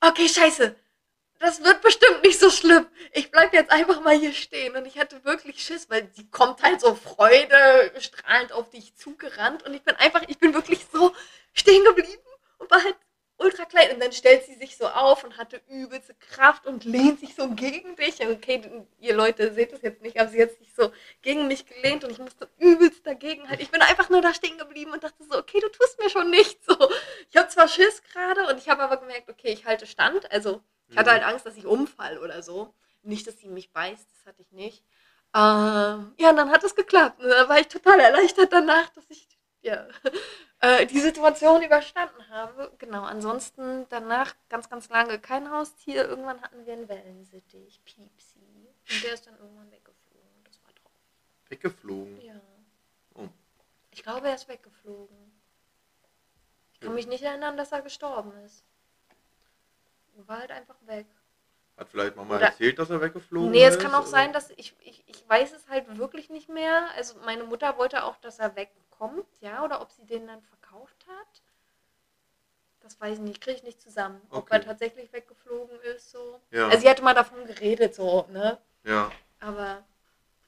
[0.00, 0.74] okay, scheiße.
[1.40, 2.86] Das wird bestimmt nicht so schlimm.
[3.12, 4.76] Ich bleib jetzt einfach mal hier stehen.
[4.76, 9.62] Und ich hatte wirklich Schiss, weil sie kommt halt so Freude strahlend auf dich zugerannt.
[9.62, 11.14] Und ich bin einfach, ich bin wirklich so
[11.54, 12.22] stehen geblieben
[12.70, 12.96] war halt
[13.38, 17.20] ultra klein und dann stellt sie sich so auf und hatte übelste Kraft und lehnt
[17.20, 18.20] sich so gegen dich.
[18.20, 22.04] Okay, ihr Leute seht es jetzt nicht, aber sie hat sich so gegen mich gelehnt
[22.04, 23.60] und ich musste übelst dagegen halt.
[23.60, 26.30] Ich bin einfach nur da stehen geblieben und dachte so, okay, du tust mir schon
[26.30, 26.66] nichts.
[26.66, 26.76] So.
[27.30, 30.30] Ich habe zwar Schiss gerade und ich habe aber gemerkt, okay, ich halte Stand.
[30.32, 31.14] Also ich hatte Mhm.
[31.14, 32.74] halt Angst, dass ich umfall oder so.
[33.02, 34.84] Nicht, dass sie mich beißt, das hatte ich nicht.
[35.34, 37.20] Ähm, ja, und dann hat es geklappt.
[37.22, 39.27] Und da war ich total erleichtert danach, dass ich
[39.62, 39.86] ja,
[40.60, 42.72] äh, die Situation überstanden habe.
[42.78, 46.06] Genau, ansonsten danach ganz, ganz lange kein Haustier.
[46.08, 48.38] Irgendwann hatten wir einen Wellensittich, Piepsi.
[48.90, 50.44] Und der ist dann irgendwann weggeflogen.
[50.44, 51.50] Das war traurig.
[51.50, 52.20] Weggeflogen.
[52.22, 52.40] Ja.
[53.14, 53.28] Oh.
[53.90, 55.16] Ich glaube, er ist weggeflogen.
[56.72, 56.94] Ich kann Ja.
[56.94, 58.64] mich nicht erinnern, dass er gestorben ist.
[60.16, 61.06] Er war halt einfach weg.
[61.76, 63.76] Hat vielleicht Mama Oder- erzählt, dass er weggeflogen Nee, ist?
[63.76, 64.08] es kann auch oder?
[64.08, 66.88] sein, dass ich, ich, ich weiß es halt wirklich nicht mehr.
[66.96, 68.56] Also meine Mutter wollte auch, dass er
[68.98, 71.42] wegkommt, ja, oder ob sie den dann verkauft hat.
[72.80, 74.20] Das weiß ich nicht, kriege ich nicht zusammen.
[74.30, 74.54] Ob Okay.
[74.56, 76.40] er tatsächlich weggeflogen ist, so.
[76.50, 76.68] Ja.
[76.68, 78.58] Also sie hatte mal davon geredet, so, ne?
[78.84, 79.84] Ja, Aber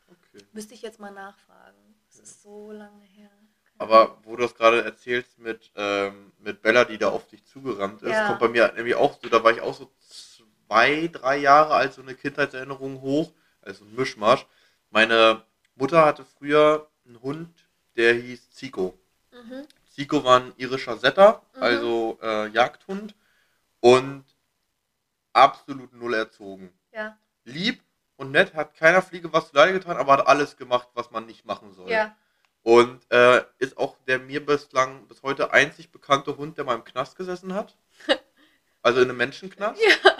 [0.09, 0.45] okay.
[0.53, 1.77] müsste ich jetzt mal nachfragen.
[2.07, 3.31] Das ist so lange her.
[3.79, 8.03] Aber wo du das gerade erzählst mit, ähm, mit Bella, die da auf dich zugerannt
[8.03, 8.27] ist, Ja.
[8.27, 11.95] kommt bei mir nämlich auch so, da war ich auch so zwei, drei Jahre alt,
[11.95, 13.33] so eine Kindheitserinnerung hoch,
[13.63, 14.47] also ein Mischmasch.
[14.91, 15.45] Meine
[15.77, 17.70] Mutter hatte früher einen Hund,
[18.01, 18.99] der hieß Zico.
[19.31, 19.67] Mhm.
[19.95, 21.63] Zico war ein irischer Setter, Mhm.
[21.63, 23.15] also äh, Jagdhund
[23.81, 24.25] und
[25.33, 26.73] absolut null erzogen.
[26.93, 27.83] Ja, Lieb
[28.17, 31.27] und nett, hat keiner Fliege was zu Leide getan, aber hat alles gemacht, was man
[31.27, 31.91] nicht machen soll.
[31.91, 32.17] ja.
[32.63, 36.85] Und äh, ist auch der mir bislang bis heute einzig bekannte Hund, der mal im
[36.85, 37.77] Knast gesessen hat.
[38.83, 39.79] Also in einem Menschenknast.
[39.83, 40.17] Ja.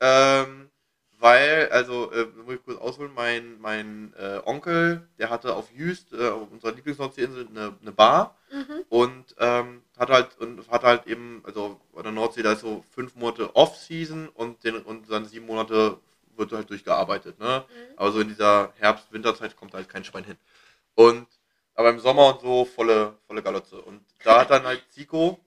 [0.00, 0.70] Ähm,
[1.18, 6.12] weil, also, äh, muss ich kurz ausholen, mein, mein äh, Onkel, der hatte auf Jüst,
[6.12, 8.84] äh, auf unserer Lieblingsnordseeinsel, eine, eine Bar Mhm.
[8.90, 12.84] und ähm, hat halt und hat halt eben, also an der Nordsee, da ist so
[12.94, 15.98] fünf Monate Off-Season und, den, und dann sieben Monate
[16.36, 17.64] wird halt durchgearbeitet, ne?
[17.68, 17.98] Mhm.
[17.98, 20.36] Aber so in dieser Herbst-Winterzeit kommt halt kein Schwein hin.
[20.94, 21.26] Und
[21.74, 23.80] aber im Sommer und so volle, volle Galotze.
[23.82, 25.40] Und da hat dann halt Zico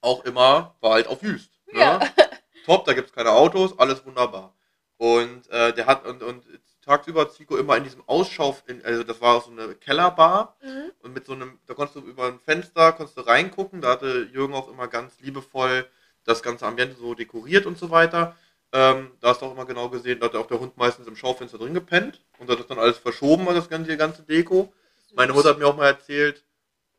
[0.00, 1.50] auch immer, war halt auf Jüst.
[1.72, 1.80] Ne?
[1.80, 2.00] Ja.
[2.66, 4.55] Top, da gibt es keine Autos, alles wunderbar.
[4.98, 6.44] Und äh, der hat und, und
[6.82, 10.92] tagsüber Zico immer in diesem Ausschau, in, also das war so eine Kellerbar Mhm.
[11.02, 14.28] und mit so einem, da konntest du über ein Fenster, konntest du reingucken, da hatte
[14.32, 15.86] Jürgen auch immer ganz liebevoll
[16.24, 18.36] das ganze Ambiente so dekoriert und so weiter.
[18.72, 21.16] Ähm, da hast du auch immer genau gesehen, da hat auch der Hund meistens im
[21.16, 24.72] Schaufenster drin gepennt und hat das dann alles verschoben, das ganze, die ganze Deko.
[25.14, 26.42] Meine Mutter hat mir auch mal erzählt,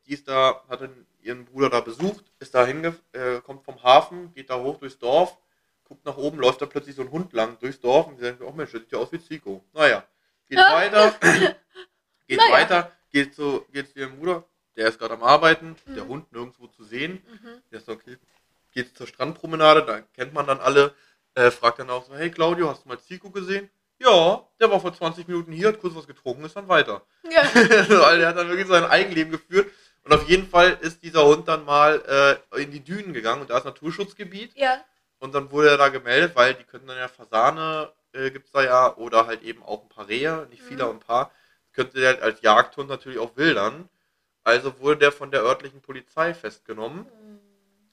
[0.06, 3.82] die ist da, hat dann ihren Bruder da besucht, ist da hinge, äh, kommt vom
[3.82, 5.36] Hafen, geht da hoch durchs Dorf,
[5.88, 8.40] guckt nach oben, läuft da plötzlich so ein Hund lang durchs Dorf und sie sagt,
[8.42, 9.64] oh Mensch, das sieht ja aus wie Zico.
[9.72, 10.04] Naja,
[10.48, 11.14] geht weiter,
[12.28, 12.52] geht Naja.
[12.52, 14.44] weiter, geht zu, geht zu ihrem Bruder,
[14.76, 16.08] der ist gerade am Arbeiten, der Mhm.
[16.08, 17.22] Hund nirgendwo zu sehen.
[17.30, 17.62] Mhm.
[17.72, 18.16] Der ist okay,
[18.72, 20.94] geht zur Strandpromenade, da kennt man dann alle,
[21.34, 23.70] äh, fragt dann auch so, hey Claudio, hast du mal Zico gesehen?
[24.00, 27.02] Ja, der war vor 20 Minuten hier, hat kurz was getrunken, ist dann weiter.
[27.28, 27.42] Ja.
[27.54, 29.72] Weil der hat dann wirklich sein Eigenleben geführt.
[30.04, 33.50] Und auf jeden Fall ist dieser Hund dann mal äh, in die Dünen gegangen und
[33.50, 34.52] da ist Naturschutzgebiet.
[34.56, 34.80] ja.
[35.18, 38.52] Und dann wurde er da gemeldet, weil die können dann ja Fasane, äh, gibt es
[38.52, 40.90] da ja, oder halt eben auch ein paar Rehe, nicht viele, Mhm.
[40.92, 41.32] ein paar.
[41.72, 43.88] Könnte der als Jagdhund natürlich auch wildern.
[44.44, 47.00] Also wurde der von der örtlichen Polizei festgenommen.
[47.00, 47.40] Mhm.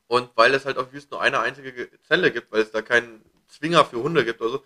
[0.07, 2.81] Und weil es halt auf Wüst nur eine einzige Ge- Zelle gibt, weil es da
[2.81, 4.63] keinen Zwinger für Hunde gibt, also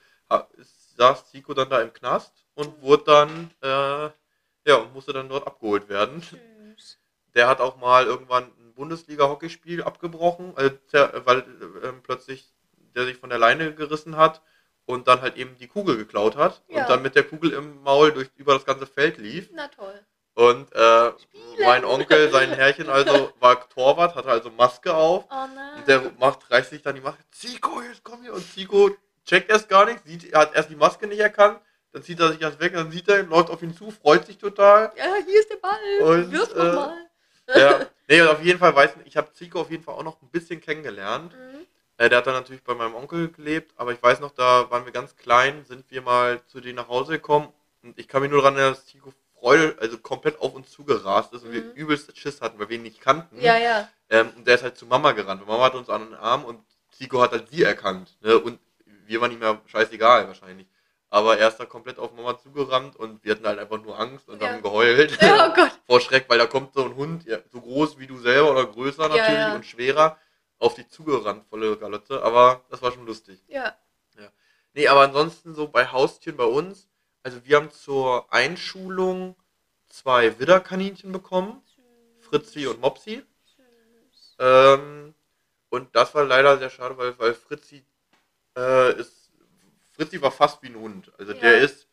[0.97, 4.09] saß Zico dann da im Knast und wurde dann, äh,
[4.69, 6.21] ja, und musste dann dort abgeholt werden.
[6.21, 6.97] Tschüss.
[7.35, 10.75] Der hat auch mal irgendwann Bundesliga-Hockeyspiel abgebrochen, also,
[11.25, 12.53] weil äh, plötzlich
[12.95, 14.41] der sich von der Leine gerissen hat
[14.85, 16.81] und dann halt eben die Kugel geklaut hat Ja.
[16.81, 19.49] und dann mit der Kugel im Maul durch über das ganze Feld lief.
[19.53, 19.99] Na toll.
[20.33, 21.11] Und äh,
[21.65, 26.49] mein Onkel, sein Herrchen also, war Torwart, hatte also Maske auf Oh und der macht,
[26.49, 27.21] reißt sich dann die Maske.
[27.31, 28.33] Zico, jetzt komm hier.
[28.33, 28.89] Und Zico
[29.25, 31.59] checkt erst gar nicht, sieht, er hat erst die Maske nicht erkannt.
[31.91, 34.37] Dann zieht er sich das weg, dann sieht er, läuft auf ihn zu, freut sich
[34.37, 34.91] total.
[34.95, 35.99] ja, hier ist der Ball.
[36.01, 36.97] Und, Wirf äh, mal.
[37.55, 37.79] Ja.
[38.09, 40.29] Nee, auf jeden Fall weiß ich, ich habe Zico auf jeden Fall auch noch ein
[40.29, 41.33] bisschen kennengelernt.
[41.33, 41.59] Mhm.
[41.97, 44.85] Äh, der hat dann natürlich bei meinem Onkel gelebt, aber ich weiß noch, da waren
[44.85, 47.49] wir ganz klein, sind wir mal zu denen nach Hause gekommen.
[47.83, 51.33] Und ich kann mich nur daran erinnern, dass Zico Freude, also komplett auf uns zugerast
[51.33, 51.71] ist und wir Mhm.
[51.73, 53.39] übelst Schiss hatten, weil wir ihn nicht kannten.
[53.39, 53.87] Ja, ja.
[54.09, 55.41] Ähm, und der ist halt zu Mama gerannt.
[55.41, 56.59] Und Mama hat uns an den Arm und
[56.91, 58.17] Zico hat halt sie erkannt.
[58.21, 58.37] Ne?
[58.37, 58.59] Und
[59.05, 60.67] wir waren ihm ja scheißegal wahrscheinlich.
[61.11, 64.29] Aber er ist da komplett auf Mama zugerannt und wir hatten halt einfach nur Angst
[64.29, 64.49] und Ja.
[64.49, 65.17] haben geheult.
[65.21, 65.71] Ja, oh Gott.
[65.87, 68.65] Vor Schreck, weil da kommt so ein Hund, ja, so groß wie du selber oder
[68.65, 69.55] größer natürlich ja.
[69.55, 70.17] und schwerer,
[70.59, 72.21] auf die zugerannt, volle Galotte.
[72.21, 73.39] Aber das war schon lustig.
[73.47, 73.75] Ja.
[74.73, 76.87] Nee, aber ansonsten so bei Haustieren bei uns,
[77.23, 79.35] also wir haben zur Einschulung
[79.87, 81.63] zwei Widderkaninchen bekommen,
[82.21, 83.23] Fritzi und Mopsi.
[83.57, 84.35] Süß.
[84.37, 85.15] Ähm,
[85.69, 87.83] Und das war leider sehr schade, weil, weil Fritzi
[88.55, 89.18] äh, ist.
[89.99, 91.11] Fritzi war fast wie ein Hund.
[91.19, 91.39] Also Ja.
[91.39, 91.87] der ist.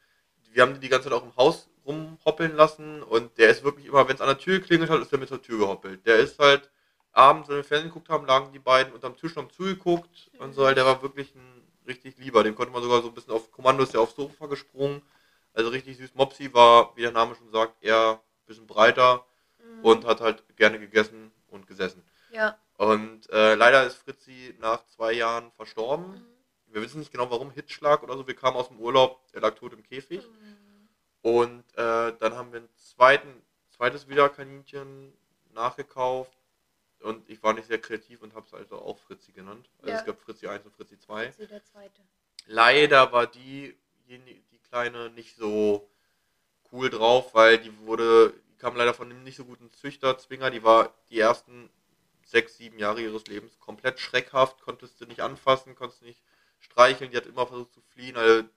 [0.52, 3.86] Wir haben den die ganze Zeit auch im Haus rumhoppeln lassen und der ist wirklich
[3.86, 6.06] immer, wenn es an der Tür geklingelt hat, ist er mit zur Tür gehoppelt.
[6.06, 6.70] Der ist halt
[7.12, 10.52] abends, wenn wir Fernsehen geguckt haben, lagen die beiden unterm Tisch und haben zugeguckt und
[10.54, 10.64] so.
[10.66, 12.42] halt, Der war wirklich ein richtig lieber.
[12.44, 15.02] Dem konnte man sogar so ein bisschen auf Kommando ist der aufs Sofa gesprungen.
[15.52, 16.14] Also richtig süß.
[16.14, 19.24] Mopsi war, wie der Name schon sagt, eher ein bisschen breiter
[19.58, 19.84] Mhm.
[19.84, 22.02] und hat halt gerne gegessen und gesessen.
[22.30, 22.56] Ja.
[22.76, 26.12] Und äh, leider ist Fritzi nach zwei Jahren verstorben.
[26.12, 26.35] Mhm.
[26.76, 28.26] Wir wissen nicht genau warum, Hitzschlag oder so.
[28.26, 30.28] Wir kamen aus dem Urlaub, er lag tot im Käfig.
[30.28, 30.88] Mhm.
[31.22, 35.14] Und äh, dann haben wir ein zweiten, zweites Wiederkaninchen
[35.54, 36.36] nachgekauft.
[37.00, 39.70] Und ich war nicht sehr kreativ und habe es also auch Fritzi genannt.
[39.78, 39.98] Also Ja.
[40.00, 41.30] es gab Fritzi 1 und Fritzi 2.
[41.30, 42.02] Sie der zweite.
[42.44, 43.74] Leider war die,
[44.06, 45.88] die Kleine nicht so
[46.72, 50.50] cool drauf, weil die wurde, die kam leider von einem nicht so guten Züchter, Zwinger,
[50.50, 51.70] die war die ersten
[52.26, 56.20] sechs, sieben Jahre ihres Lebens komplett schreckhaft, konntest du nicht anfassen, konntest nicht
[56.58, 58.48] streicheln, die hat immer versucht zu fliehen, also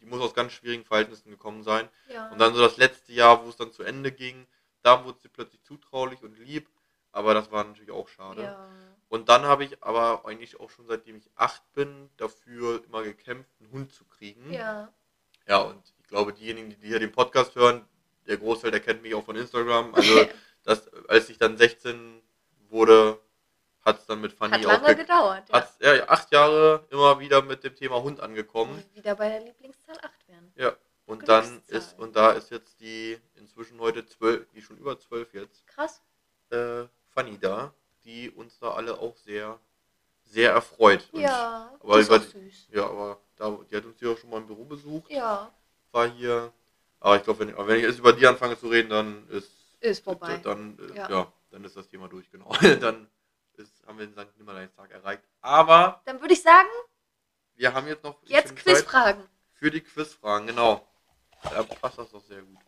[0.00, 1.88] die muss aus ganz schwierigen Verhältnissen gekommen sein.
[2.08, 2.30] Ja.
[2.30, 4.46] Und dann so das letzte Jahr, wo es dann zu Ende ging,
[4.82, 6.68] da wurde sie plötzlich zutraulich und lieb,
[7.12, 8.42] aber das war natürlich auch schade.
[8.42, 8.68] Ja.
[9.08, 13.50] Und dann habe ich aber eigentlich auch schon seitdem ich acht bin, dafür immer gekämpft,
[13.60, 14.52] einen Hund zu kriegen.
[14.52, 14.92] Ja.
[15.48, 17.84] Ja, und ich glaube, diejenigen, die hier den Podcast hören,
[18.26, 19.94] der Großteil, der kennt mich auch von Instagram.
[19.94, 20.26] Also,
[20.64, 22.20] das, als ich dann 16
[22.68, 23.20] wurde,
[23.86, 25.48] hat es dann mit Fanny Hat lange aufge- gedauert.
[25.48, 25.54] Ja.
[25.54, 28.74] hat's, ja, acht Jahre immer wieder mit dem Thema Hund angekommen.
[28.74, 30.52] Und wieder bei der Lieblingszahl 8 werden.
[30.56, 30.72] Ja.
[31.06, 35.32] Und dann ist, und da ist jetzt die inzwischen heute zwölf, die schon über zwölf
[35.34, 36.02] jetzt, Krass.
[36.50, 36.82] äh,
[37.14, 37.72] Fanny da,
[38.04, 39.58] die uns da alle auch sehr,
[40.24, 41.08] sehr erfreut.
[41.12, 41.72] Und Ja.
[41.80, 42.68] aber das ist über- auch süß.
[42.72, 45.52] Ja, aber da, die hat uns hier auch schon mal im Büro besucht, Ja.
[45.92, 46.52] war hier.
[46.98, 49.52] Aber ich glaube, wenn, aber wenn ich jetzt über die anfange zu reden, dann ist
[49.78, 50.38] Ist vorbei.
[50.42, 51.08] Dann, äh, ja.
[51.08, 51.32] Ja.
[51.52, 52.50] dann ist das Thema durch, genau.
[52.80, 53.08] dann
[53.58, 54.36] ist, haben wir den St.
[54.38, 55.22] Nimmerleinstag erreicht.
[55.40, 56.68] Aber Dann würde ich sagen,
[57.54, 59.22] wir haben jetzt noch jetzt Quizfragen.
[59.54, 60.86] für die Quizfragen, genau.
[61.42, 62.58] Da passt das doch sehr gut.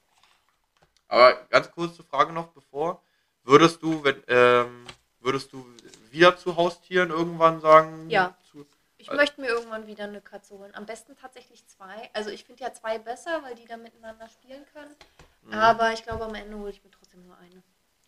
[1.08, 3.02] Aber ganz kurze Frage noch bevor.
[3.42, 4.86] Würdest du, wenn, ähm,
[5.20, 5.64] würdest du
[6.10, 8.08] wieder zu Haustieren irgendwann sagen?
[8.10, 8.36] Ja.
[8.50, 8.66] Zu,
[9.00, 10.74] Ich Also- möchte mir irgendwann wieder eine Katze holen.
[10.74, 12.10] Am besten tatsächlich zwei.
[12.14, 14.94] Also ich finde ja zwei besser, weil die dann miteinander spielen können.
[15.42, 15.54] Mhm.
[15.54, 17.62] Aber ich glaube, am Ende hole ich mir trotzdem nur eine.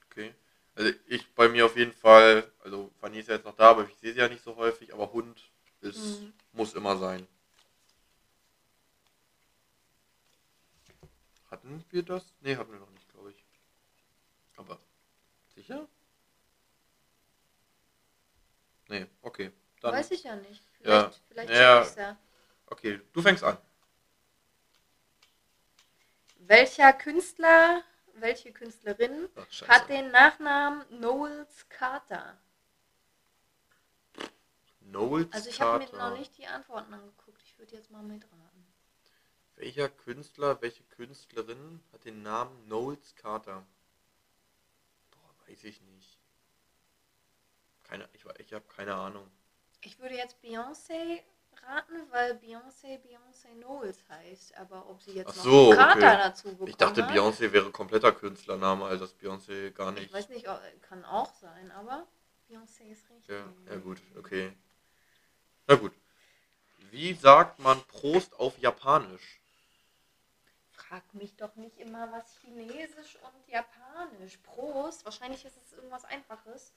[0.07, 0.35] Okay.
[0.75, 3.87] Also ich bei mir auf jeden Fall, also Fanny ist ja jetzt noch da, aber
[3.89, 5.51] ich sehe sie ja nicht so häufig, aber Hund
[5.81, 6.33] ist, Mhm.
[6.53, 7.27] muss immer sein.
[11.51, 12.33] Hatten wir das?
[12.41, 13.45] Nee, hatten wir noch nicht, glaube ich.
[14.57, 14.79] Aber
[15.55, 15.87] sicher?
[18.89, 19.51] Nee, okay.
[19.81, 20.63] Dann, Weiß ich ja nicht.
[20.85, 21.11] Ja.
[21.11, 21.83] Vielleicht, vielleicht Ja.
[21.83, 22.17] ich's ja.
[22.67, 23.59] Okay, du fängst an.
[26.39, 27.83] Welcher Künstler,
[28.21, 32.39] welche Künstlerin Ach, hat den Nachnamen Knowles Carter?
[34.81, 36.11] Knowles Also ich habe mir Carter.
[36.11, 37.43] noch nicht die Antworten angeguckt.
[37.45, 38.67] Ich würde jetzt mal mitraten.
[39.57, 43.67] Welcher Künstler, welche Künstlerin hat den Namen Knowles Carter?
[45.11, 46.19] Boah, weiß ich nicht.
[47.85, 49.31] Keine, ich, ich habe keine Ahnung.
[49.83, 51.23] Ich würde jetzt Beyoncé
[51.67, 54.57] raten, weil Beyoncé Beyoncé Knowles heißt.
[54.57, 56.19] Aber ob sie jetzt Ach noch so, Carter okay.
[56.23, 60.07] dazu bekommen Ich dachte, hat, Beyoncé wäre kompletter Künstlername, also das Beyoncé gar nicht.
[60.07, 60.47] Ich weiß nicht,
[60.83, 62.07] kann auch sein, aber
[62.49, 63.29] Beyoncé ist richtig.
[63.29, 64.53] Ja, ja gut, okay.
[65.67, 65.93] Na gut.
[66.91, 69.41] Wie sagt man Prost auf Japanisch?
[70.73, 74.39] Frag mich doch nicht immer, was Chinesisch und Japanisch.
[74.39, 75.05] Prost.
[75.05, 76.73] Wahrscheinlich ist es irgendwas Einfaches,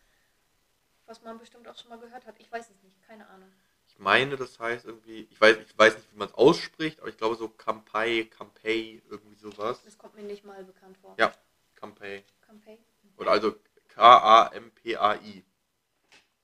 [1.07, 2.36] was man bestimmt auch schon mal gehört hat.
[2.39, 3.51] Ich weiß es nicht, keine Ahnung.
[3.93, 7.09] Ich meine, das heißt irgendwie, ich weiß, ich weiß nicht, wie man es ausspricht, aber
[7.09, 9.83] ich glaube so Kampai, Kampai, irgendwie sowas.
[9.85, 11.15] Das kommt mir nicht mal bekannt vor.
[11.19, 11.31] Ja.
[11.75, 12.23] Kampai.
[12.41, 12.79] Campaign.
[13.17, 13.55] Oder also
[13.89, 15.43] K-A-M-P-A-I.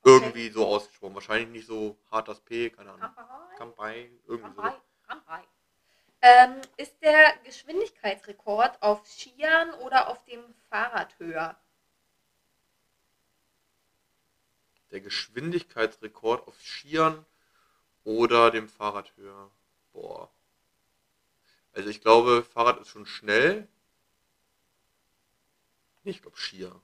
[0.03, 1.15] Irgendwie so ausgesprochen.
[1.15, 3.09] Wahrscheinlich nicht so hart das P, keine Ahnung.
[3.15, 3.55] Kampai.
[3.57, 4.61] Kampai, irgendwie so.
[4.61, 4.81] Kampai.
[5.07, 5.43] Kampai.
[6.21, 11.57] Ähm, ist der Geschwindigkeitsrekord auf Skiern oder auf dem Fahrrad höher?
[14.91, 17.25] Der Geschwindigkeitsrekord auf Skiern
[18.03, 19.49] oder dem Fahrrad höher.
[19.93, 20.29] Boah.
[21.73, 23.67] Also ich glaube, Fahrrad ist schon schnell.
[26.03, 26.81] Nee, Ich glaube Skier.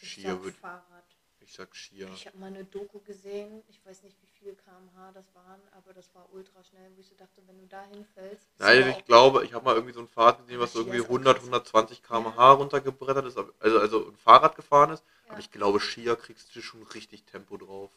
[0.00, 0.56] Ich Skier sag wird.
[0.56, 1.04] Fahrrad.
[1.40, 2.08] Ich sag Skier.
[2.14, 5.94] Ich habe mal eine Doku gesehen, ich weiß nicht, wie viel kmh das waren, aber
[5.94, 8.46] das war ultra schnell, wo ich so dachte, wenn du da hinfällst.
[8.58, 11.04] Nein, ich glaube, ich habe mal irgendwie so ein Fahrrad gesehen, was Skier irgendwie ist
[11.06, 11.46] auch 100, krass.
[11.46, 15.02] 120 km/h runtergebrettert ist, also, also ein Fahrrad gefahren ist.
[15.24, 15.32] Ja.
[15.32, 17.90] Aber ich glaube, Skier kriegst du schon richtig Tempo drauf.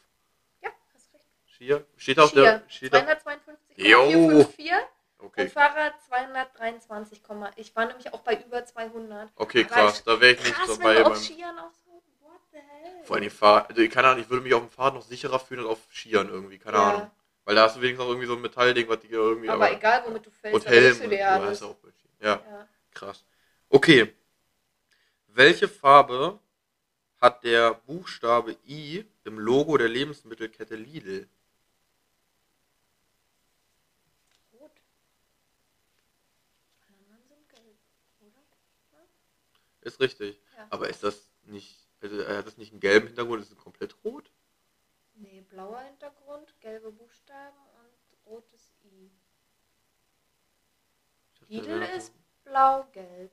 [1.62, 1.76] Ja.
[1.76, 1.86] Skier?
[1.96, 2.62] Steht auf der.
[2.68, 4.72] Skier, Steht auf, 252,454
[5.18, 7.22] okay, und Fahrrad 223,
[7.56, 9.30] ich war nämlich auch bei über 200.
[9.36, 10.02] okay, Aber krass.
[10.04, 10.96] Da wäre ich nicht Krass, dabei.
[10.96, 12.40] wenn auf Skiern auch so, what?
[12.52, 13.04] the hell?
[13.04, 15.60] Vor allem Fahrrad, also keine Ahnung, ich würde mich auf dem Fahrrad noch sicherer fühlen
[15.60, 16.90] als auf Skiern irgendwie, keine Ja.
[16.90, 17.10] Ahnung.
[17.44, 19.48] Weil da hast du wenigstens auch irgendwie so ein Metallding, was die irgendwie.
[19.48, 21.00] aber, egal, womit du fällst, Und Helm.
[21.00, 21.58] du dir alles.
[21.58, 21.76] Skiern.
[22.20, 22.68] ja, Ja.
[22.92, 23.24] krass.
[23.68, 24.14] Okay.
[25.28, 26.38] Welche Farbe
[27.20, 31.28] hat der Buchstabe I im Logo der Lebensmittelkette Lidl?
[34.52, 34.70] Rot.
[36.86, 37.76] Alle anderen sind gelb,
[38.20, 38.42] oder?
[39.82, 40.40] Ist richtig.
[40.56, 40.66] Ja.
[40.70, 43.96] Aber ist das nicht, also er hat das nicht einen gelben Hintergrund, ist es komplett
[44.04, 44.30] rot?
[45.14, 49.10] Nee, blauer Hintergrund, gelbe Buchstaben und rotes I.
[51.48, 52.12] Ich Lidl ist
[52.44, 53.30] blau-gelb.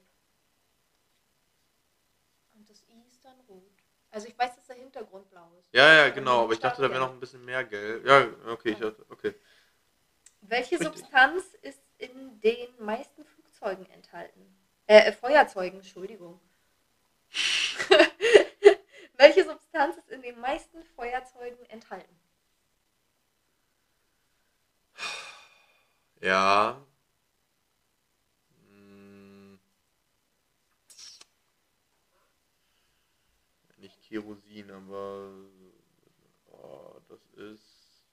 [2.56, 3.72] Und das I ist dann rot.
[4.12, 5.72] Also ich weiß, dass der Hintergrund blau ist.
[5.72, 8.06] Ja, ja, genau, aber ich dachte, da wäre noch ein bisschen mehr gelb.
[8.06, 8.90] Ja, okay, ich Ja.
[8.90, 9.36] dachte, okay.
[10.42, 10.78] Welche.
[10.80, 14.59] Substanz ist in den meisten Flugzeugen enthalten?
[14.90, 16.40] Äh, äh, Feuerzeugen, Entschuldigung.
[19.18, 22.20] Welche Substanz ist in den meisten Feuerzeugen enthalten?
[26.22, 26.82] Ja.
[28.68, 29.60] Hm.
[33.78, 35.32] Nicht Kerosin, aber
[36.48, 38.08] oh, das ist.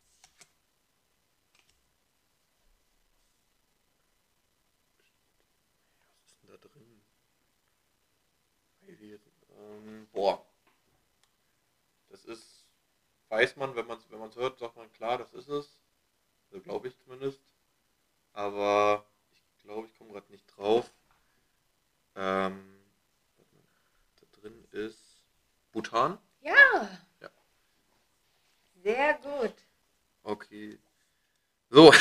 [6.19, 7.03] Was ist denn da drin?
[8.83, 9.27] Weiß ich jetzt-
[9.67, 10.45] Ähm, boah.
[12.09, 12.67] Das ist,
[13.29, 15.81] weiß man, wenn man es wenn man's hört, sagt man klar, das ist es.
[16.51, 17.41] So glaube ich zumindest.
[18.33, 20.91] Aber ich glaube, ich komme gerade nicht drauf.
[22.15, 22.81] Ähm,
[24.21, 25.23] da drin ist
[25.73, 26.19] Bhutan.
[26.41, 26.99] Ja.
[27.21, 27.31] Ja.
[28.83, 29.55] Sehr gut.
[30.23, 30.79] Okay.
[31.71, 31.93] So.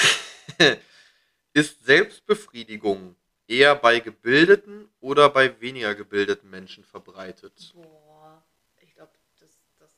[1.53, 3.15] ist Selbstbefriedigung
[3.47, 7.71] eher bei gebildeten oder bei weniger gebildeten Menschen verbreitet?
[7.73, 8.43] Boah,
[8.81, 9.91] ich glaube, dass das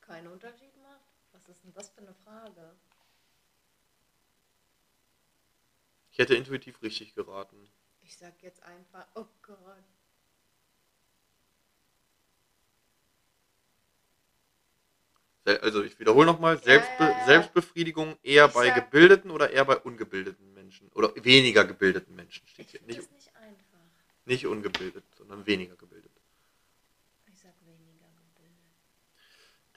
[0.00, 1.00] keinen Unterschied macht.
[1.32, 2.76] Was ist denn das für eine Frage?
[6.12, 7.56] Ich hätte intuitiv richtig geraten.
[8.02, 9.56] Ich sag jetzt einfach, oh Gott.
[15.60, 17.24] Also ich wiederhole nochmal, Ja, Selbstbe ja, ja.
[17.26, 20.90] Selbstbefriedigung eher Ich bei sag- gebildeten oder eher bei ungebildeten Menschen?
[20.94, 22.80] Oder weniger gebildeten Menschen steht hier.
[22.82, 23.78] Nicht, nicht einfach.
[24.24, 26.10] nicht ungebildet, sondern weniger gebildet.
[27.26, 28.58] Ich sag weniger gebildet.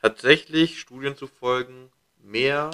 [0.02, 2.72] Tatsächlich, Studien zu folgen, mehr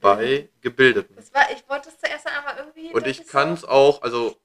[0.00, 1.14] bei gebildeten.
[1.16, 2.92] Das war, ich wollte es zuerst einmal irgendwie.
[2.92, 4.36] Und ich kann es auch, also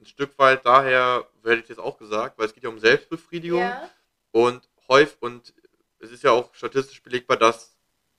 [0.00, 3.60] ein Stück weit daher, hätte ich jetzt auch gesagt, weil es geht ja um Selbstbefriedigung.
[3.60, 3.90] Ja,
[4.32, 5.54] Und häufig, und
[5.98, 7.73] es ist ja auch statistisch belegbar, dass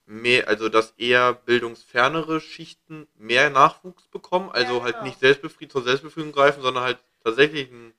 [0.06, 5.06] mehr, also dass eher bildungsfernere Schichten mehr Nachwuchs bekommen, also Ja, halt genau.
[5.06, 7.93] nicht selbstbefriedigt zur Selbstbefriedigung greifen, sondern halt tatsächlich einen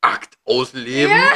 [0.00, 1.16] Akt ausleben.
[1.16, 1.32] Ja.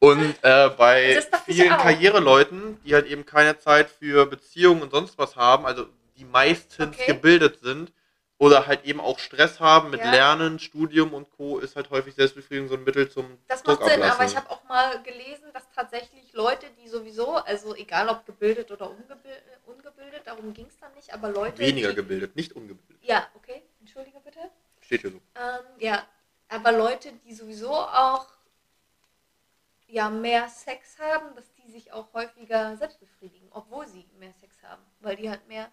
[0.00, 1.70] Und äh, bei vielen.
[1.70, 5.86] Karriereleuten, die halt eben keine Zeit für Beziehungen und sonst was haben, also
[6.16, 7.06] die meistens Okay.
[7.12, 7.92] gebildet sind
[8.38, 10.10] oder halt eben auch Stress haben mit Ja.
[10.10, 14.02] Lernen, Studium und Co., ist halt häufig Selbstbefriedigung so ein Mittel zum das macht Sinn,
[14.02, 18.70] aber ich habe auch mal gelesen, dass tatsächlich Leute, die sowieso, also egal ob gebildet
[18.70, 21.58] oder ungebildet, ungebildet darum ging es dann nicht, aber Leute.
[21.58, 23.02] Weniger die, gebildet, nicht ungebildet.
[23.02, 24.38] Ja, okay, entschuldige bitte.
[24.80, 25.20] Steht hier so.
[25.34, 26.06] Ähm, ja,
[26.48, 28.26] aber Leute, die sowieso auch
[29.88, 34.62] ja, mehr Sex haben, dass die sich auch häufiger selbst befriedigen, obwohl sie mehr Sex
[34.62, 35.70] haben, weil die halt mehr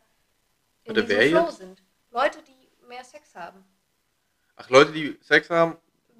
[0.85, 1.57] in diesem Flow jetzt?
[1.57, 1.83] sind.
[2.11, 2.54] Leute, die
[2.87, 3.63] mehr Sex haben,
[4.57, 5.77] Ach, Leute, die Sex haben,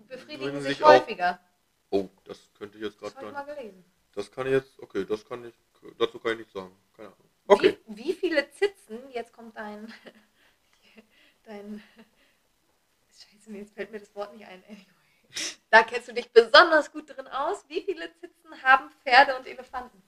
[0.08, 1.40] befriedigen sich, sich auch- häufiger.
[1.90, 3.62] oh, das könnte ich jetzt Das gerade habe ich gar mal nicht.
[3.74, 3.86] gelesen.
[4.14, 5.54] Das kann ich jetzt, okay, das kann ich,
[5.98, 6.76] dazu kann ich nichts sagen.
[6.96, 7.30] Keine Ahnung.
[7.48, 7.78] Okay.
[7.88, 9.94] Wie, wie viele Zitzen, jetzt kommt dein,
[11.44, 11.84] dein,
[13.10, 14.86] scheiße, jetzt fällt mir das Wort nicht ein, anyway.
[15.70, 17.68] Da kennst du dich besonders gut drin aus.
[17.68, 20.02] Wie viele Zitzen haben Pferde und Elefanten?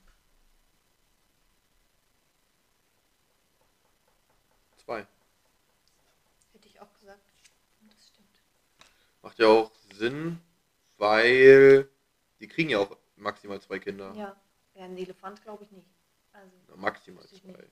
[4.78, 5.06] Zwei.
[6.52, 7.20] Hätte ich auch gesagt.
[7.80, 8.40] Und das stimmt.
[9.22, 10.38] Macht ja auch Sinn,
[10.96, 11.88] weil
[12.40, 14.12] die kriegen ja auch maximal zwei Kinder.
[14.14, 14.36] Ja.
[14.74, 15.88] Ja, ein Elefant glaube ich nicht.
[16.32, 17.64] Also, Na, Maximal ich zwei.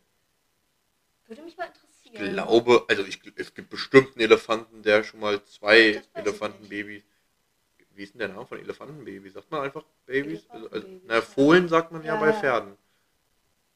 [1.26, 2.32] würde mich mal Ich interessieren.
[2.34, 7.04] glaube, also ich, es gibt bestimmt einen Elefanten, der schon mal zwei ich Elefantenbabys.
[7.90, 9.30] Wie ist denn der Name von Elefantenbaby?
[9.30, 10.50] Sagt man einfach Babys?
[10.50, 11.22] Also, also, Elefantenbabys, na, ja.
[11.22, 12.32] Fohlen sagt man ja, Ja, bei ja.
[12.40, 12.76] Pferden.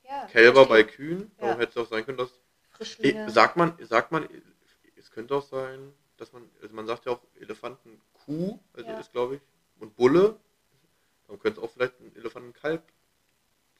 [0.02, 0.82] Ja, Kälber bei.
[0.82, 1.30] Kühen.
[1.38, 1.46] Ja.
[1.46, 2.30] Warum hätte es auch sein können, dass.
[2.70, 3.26] Frischlinge.
[3.26, 4.28] Eh, Sagt man, sagt man,
[4.96, 8.98] es könnte auch sein, dass man, also man sagt ja auch Elefantenkuh, also Ja.
[8.98, 9.40] ist glaube ich,
[9.80, 10.36] und Bulle.
[11.28, 12.82] Dann könnte es auch vielleicht ein Elefantenkalb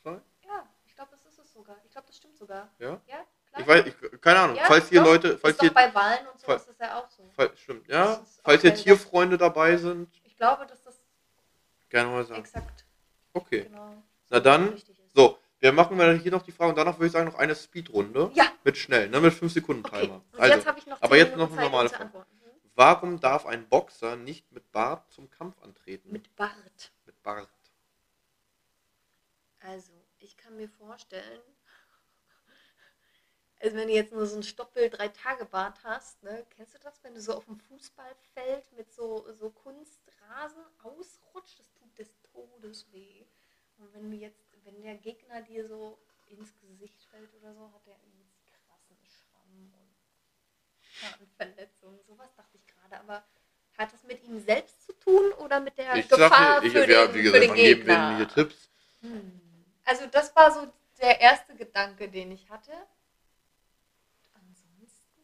[0.05, 0.23] sein.
[0.47, 1.77] Ja, ich glaube, das ist es sogar.
[1.85, 2.69] Ich glaube, das stimmt sogar.
[2.79, 3.01] Ja?
[3.07, 3.61] Ja, klar.
[3.61, 4.57] Ich weiß, ich, keine Ahnung.
[4.57, 5.09] Ja, falls hier doch.
[5.09, 7.29] Leute, falls ist hier, doch bei Wahlen und so Fall- ist das ja auch so.
[7.35, 8.75] fall, stimmt, ja, falls hier.
[8.75, 10.99] Tierfreunde dabei sind, Ich glaube, dass das
[11.89, 12.41] gerne mal sagen.
[12.41, 12.85] exakt
[13.33, 13.65] Okay.
[13.65, 14.03] Genau.
[14.31, 14.81] Na dann,
[15.15, 17.55] so, wir machen mal hier noch die Frage und danach würde ich sagen noch eine
[17.55, 18.31] Speedrunde.
[18.35, 18.45] Ja.
[18.65, 19.21] Mit schnell, ne?
[19.21, 20.03] Mit 5 Sekunden Okay.
[20.03, 20.23] Timer.
[20.33, 22.27] Und Also, jetzt habe ich noch aber 10 jetzt noch eine normale Frage.
[22.81, 26.11] Warum darf ein Boxer nicht mit Bart zum Kampf antreten?
[26.11, 26.93] Mit Bart.
[27.05, 27.51] mit Bart.
[29.59, 31.43] Also, ich kann mir vorstellen,
[33.61, 36.79] also wenn du jetzt nur so ein Stoppel drei Tage Bart hast, ne, kennst du
[36.79, 42.19] das, wenn du so auf dem Fußballfeld mit so, so Kunstrasen ausrutscht, das tut des
[42.33, 43.27] Todes weh.
[43.77, 47.85] Und wenn du jetzt, wenn der Gegner dir so ins Gesicht fällt oder so, hat
[47.85, 48.20] Schramm
[51.21, 53.25] und Zahnverletzungen, sowas dachte ich gerade, aber
[53.79, 56.91] hat das mit ihm selbst zu tun oder mit der Ich Gefahr sag, ich, für,
[56.91, 58.17] ja, den, wie für gesagt, den geben wir Gegner?
[58.17, 58.69] Hier Tipps?
[59.01, 59.41] Hm.
[59.85, 62.73] Also das war so der erste Gedanke, den ich hatte.
[64.35, 65.23] Ansonsten.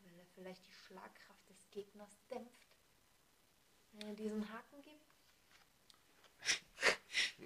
[0.00, 2.68] Weil er vielleicht die Schlagkraft des Gegners dämpft.
[3.92, 4.69] Wenn er diesen Haken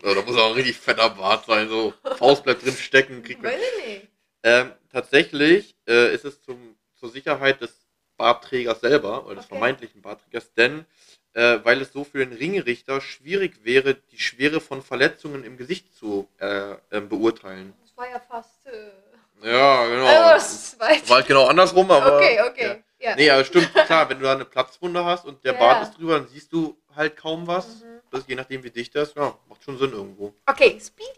[0.05, 3.43] Ja, da muss auch ein richtig fetter Bart sein, so Faust bleibt drin stecken, kriegt
[3.43, 3.53] man.
[3.53, 4.09] Weiß ich nicht.
[4.43, 7.73] Ähm, tatsächlich äh, ist es zum, zur Sicherheit des
[8.19, 9.55] Bartträgers selber oder des Okay.
[9.55, 10.85] vermeintlichen Bartträgers, denn
[11.33, 15.97] äh, weil es so für den Ringrichter schwierig wäre, die Schwere von Verletzungen im Gesicht
[15.97, 17.73] zu äh, ähm, beurteilen.
[17.81, 18.67] Das war ja fast.
[18.67, 19.51] Äh...
[19.51, 20.07] Ja, genau.
[20.07, 22.19] Also, das war halt genau andersrum, aber.
[22.19, 22.47] okay, Ja.
[22.47, 22.85] okay.
[23.01, 23.17] Ja.
[23.17, 25.59] Nee, aber stimmt, klar, wenn du da eine Platzwunde hast und der Ja.
[25.59, 27.81] Bart ist drüber, dann siehst du halt kaum was.
[27.81, 27.94] Mhm.
[28.15, 30.33] Das, je nachdem, wie dicht das ist, ja, macht schon Sinn irgendwo.
[30.47, 31.11] Okay, Speedy.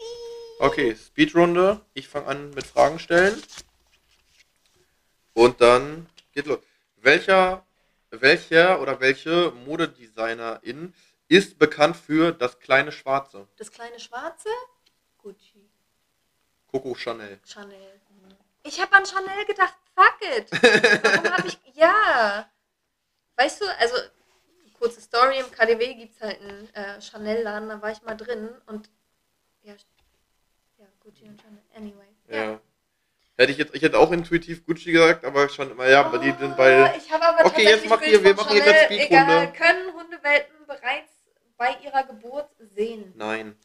[0.57, 1.79] Okay, Speedrunde.
[1.93, 3.39] Ich fange an mit Fragen stellen.
[5.33, 6.57] Und dann geht los.
[6.95, 7.63] Welcher,
[8.09, 10.95] welcher oder welche Modedesignerin
[11.27, 13.47] ist bekannt für das kleine Schwarze?
[13.57, 14.49] Das kleine Schwarze?
[15.19, 15.69] Gucci.
[16.65, 17.39] Coco Chanel.
[17.45, 18.01] Chanel.
[18.63, 20.51] Ich habe an Chanel gedacht, fuck it.
[21.03, 21.59] Warum habe ich.
[21.75, 22.49] Ja.
[23.35, 23.97] Weißt du, also,
[24.77, 28.49] kurze Story: im KDW gibt es halt einen äh, Chanel-Laden, da war ich mal drin
[28.67, 28.89] und.
[29.63, 29.73] Ja,
[30.77, 31.61] ja Gucci und Chanel.
[31.75, 32.07] Anyway.
[32.29, 32.59] Ja.
[33.39, 36.31] Hätte ich jetzt, ich hätte auch intuitiv Gucci gesagt, aber schon immer, ja, aber die
[36.31, 36.91] sind beide.
[36.91, 38.79] Oh, Ich habe aber Okay, jetzt tatsächlich mach Bild hier- wir machen jetzt Chanel.
[38.79, 39.33] eine Speedrunde.
[39.33, 41.11] Egal, können Hundewelpen bereits
[41.57, 43.13] bei ihrer Geburt sehen?
[43.15, 43.55] Nein.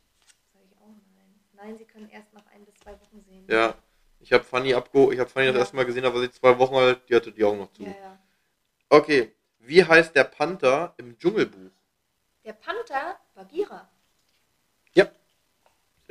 [0.53, 1.41] Sag ich auch nein.
[1.55, 3.47] Nein, sie können erst nach ein bis zwei Wochen sehen.
[3.49, 3.75] Ja.
[4.21, 5.61] Ich habe Fanny abgeholt, ich habe Fanny das Ja.
[5.61, 7.83] erste Mal gesehen, aber sie zwei Wochen alt, die hatte die Augen noch zu.
[7.85, 8.19] ja, ja.
[8.91, 9.33] Okay.
[9.63, 11.71] Wie heißt der Panther im Dschungelbuch?
[12.45, 13.89] Der Panther, Bagheera.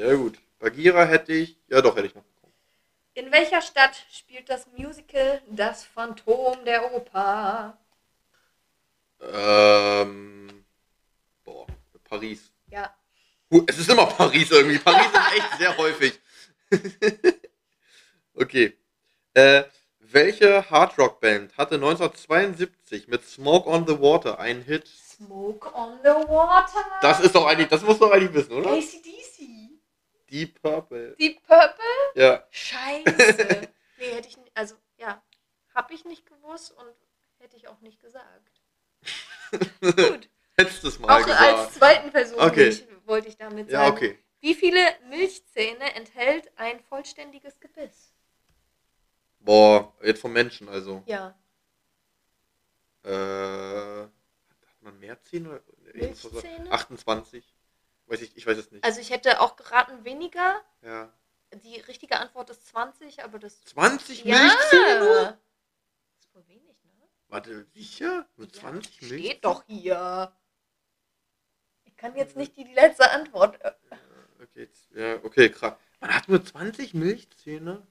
[0.02, 0.39] Sehr gut.
[0.58, 2.54] Bagheera hätte ich, ja doch, hätte ich noch bekommen.
[3.14, 7.78] In welcher Stadt spielt das Musical Das Phantom der Oper?
[9.20, 10.66] Ähm,
[11.43, 11.68] boah,
[12.06, 12.52] Paris.
[12.70, 12.95] Ja,
[13.68, 14.80] Es ist immer Paris irgendwie.
[14.80, 16.20] Paris ist echt sehr häufig.
[18.34, 18.76] okay.
[19.36, 19.64] Äh,
[20.14, 24.88] welche Hardrock-Band hatte 1972 mit Smoke on the Water einen Hit?
[24.88, 26.84] Smoke on the Water.
[27.01, 28.72] Das ist doch eigentlich, das musst du doch eigentlich wissen, oder?
[28.72, 29.72] ACDC.
[30.30, 31.16] Deep Purple.
[31.20, 31.84] Deep Purple?
[32.16, 32.45] Ja.
[32.49, 33.05] Scheiße.
[33.99, 35.22] nee, hätte ich nicht, also ja,
[35.76, 36.95] habe ich nicht gewusst und
[37.39, 38.51] hätte ich auch nicht gesagt.
[39.82, 40.30] Gut.
[40.57, 41.41] Letztes Mal Auch gesagt.
[41.41, 42.88] als zweiten Versuch Okay.
[43.05, 43.95] wollte ich damit ja, sagen.
[43.95, 44.20] okay.
[44.41, 48.11] Wie viele Milchzähne enthält ein vollständiges Gebiss?
[49.43, 51.03] Boah, jetzt vom Menschen also.
[51.05, 51.35] Ja.
[53.03, 55.49] Äh, hat man mehr Zähne?
[55.49, 55.63] oder-
[55.93, 56.71] Milchzähne?
[56.71, 57.55] 28.
[58.05, 58.83] Weiß ich, ich weiß es nicht.
[58.83, 60.61] Also ich hätte auch geraten weniger.
[60.81, 61.11] ja.
[61.65, 64.37] Die richtige Antwort ist 20, aber das 20 ja.
[64.37, 65.23] Milchzähne nur?
[65.25, 65.37] Das
[66.25, 67.05] ist wohl wenig, ne?
[67.27, 68.25] Warte, sicher?
[68.37, 69.25] Nur 20 ja, Milch?
[69.25, 70.33] Steht doch hier.
[71.83, 73.59] Ich kann jetzt nicht die, die letzte Antwort.
[73.65, 73.73] äh,
[74.41, 75.73] Okay, jetzt, ja, okay, krass.
[75.99, 77.85] Man hat nur 20 Milchzähne?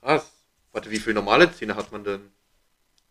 [0.00, 0.30] Krass.
[0.72, 2.32] Warte, wie viele normale Zähne hat man denn?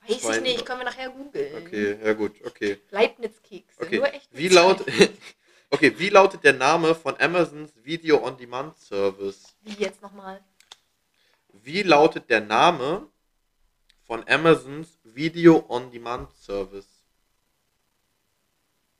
[0.07, 1.65] Weiß Zwei- ich nicht, können wir nachher googeln.
[1.67, 2.79] Okay, ja gut, okay.
[2.91, 3.81] Leibniz-Kekse.
[3.81, 4.85] Okay, Nur echt wie laut,
[5.69, 9.55] okay, wie lautet der Name von Amazons Video on Demand Service?
[9.63, 10.41] Wie jetzt nochmal?
[11.51, 13.07] Wie lautet der Name
[14.05, 16.87] von Amazons Video on Demand Service?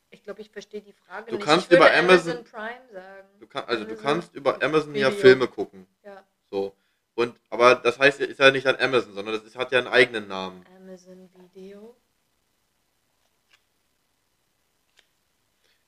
[0.10, 1.46] Ich glaube, ich verstehe die Frage Du nicht.
[1.46, 3.28] kannst über Amazon- Prime sagen.
[3.40, 5.22] Du kann, also du Amazon kannst über Amazon ja Video.
[5.22, 5.88] Filme gucken.
[6.04, 6.76] Ja, So.
[7.18, 9.88] Und aber das heißt, ist ja nicht an Amazon, sondern das ist, hat ja einen
[9.88, 10.64] eigenen Namen.
[10.78, 11.98] Amazon Video.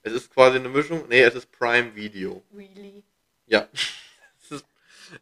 [0.01, 1.07] Es ist quasi eine Mischung.
[1.07, 2.41] Nee, es ist Prime Video.
[2.51, 3.03] Really?
[3.45, 3.67] Ja.
[4.49, 4.65] Ist,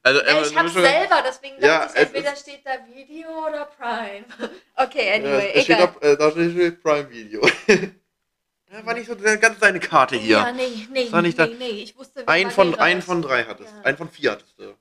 [0.04, 4.26] also Ja, ich Mischung- selber, deswegen Ja, dachte ich, entweder steht da Video oder Prime.
[4.76, 5.96] Okay, Ja, anyway, steht egal.
[6.02, 7.46] äh, da steht Prime Video.
[7.68, 10.38] ja, war nicht so ganz deine Karte hier.
[10.38, 13.22] Ja, nee, nee, Das war nicht nee, da- nee, ich wusste, Ein von, ein von
[13.22, 13.74] drei hattest.
[13.74, 13.82] Ja.
[13.82, 14.74] Ein von vier hattest du.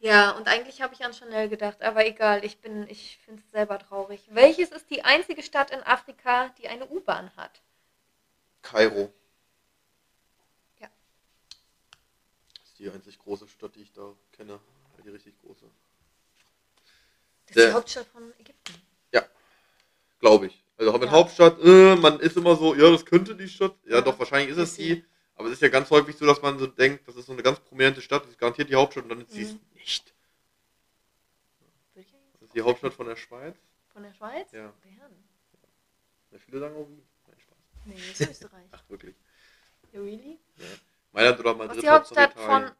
[0.00, 3.50] Ja, und eigentlich habe ich an Chanel gedacht, aber egal, ich bin, ich finde es
[3.50, 4.22] selber traurig.
[4.30, 7.60] Welches ist die einzige Stadt in Afrika, die eine U-Bahn hat?
[8.62, 9.12] Kairo.
[10.80, 10.88] Ja.
[12.58, 14.58] Das ist die einzig große Stadt, die ich da kenne.
[15.04, 15.64] Die richtig große.
[17.46, 18.74] Das ist die Hauptstadt von Ägypten.
[20.20, 20.62] Glaube ich.
[20.76, 21.10] Also mit Ja.
[21.10, 23.74] Hauptstadt, äh, man ist immer so, ja, das könnte die Stadt.
[23.84, 25.02] Ja, Ja, doch, wahrscheinlich ist es die.
[25.40, 27.42] Aber es ist ja ganz häufig so, dass man so denkt, das ist so eine
[27.42, 29.60] ganz prominente Stadt, das ist garantiert die Hauptstadt und dann ist sie es Mhm.
[29.72, 30.14] nicht.
[31.94, 33.56] Das ist die Hauptstadt von der Schweiz.
[33.94, 34.52] Von der Schweiz?
[34.52, 34.70] Ja.
[34.82, 35.24] Bern.
[36.30, 37.02] Ja, viele sagen auch Wien.
[37.26, 37.56] Nein, Spaß.
[37.86, 38.66] Nee, das ist Österreich.
[38.72, 39.16] Ach, wirklich.
[39.92, 40.38] Ja, really?
[41.12, 41.76] Mailand oder Was Madrid.
[41.76, 42.70] ist die Hauptstadt von.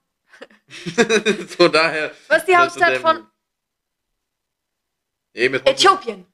[0.87, 1.49] Italien.
[1.49, 2.15] so daher.
[2.29, 3.27] Was ist die Hauptstadt von
[5.33, 6.27] Nee, mit Äthiopien?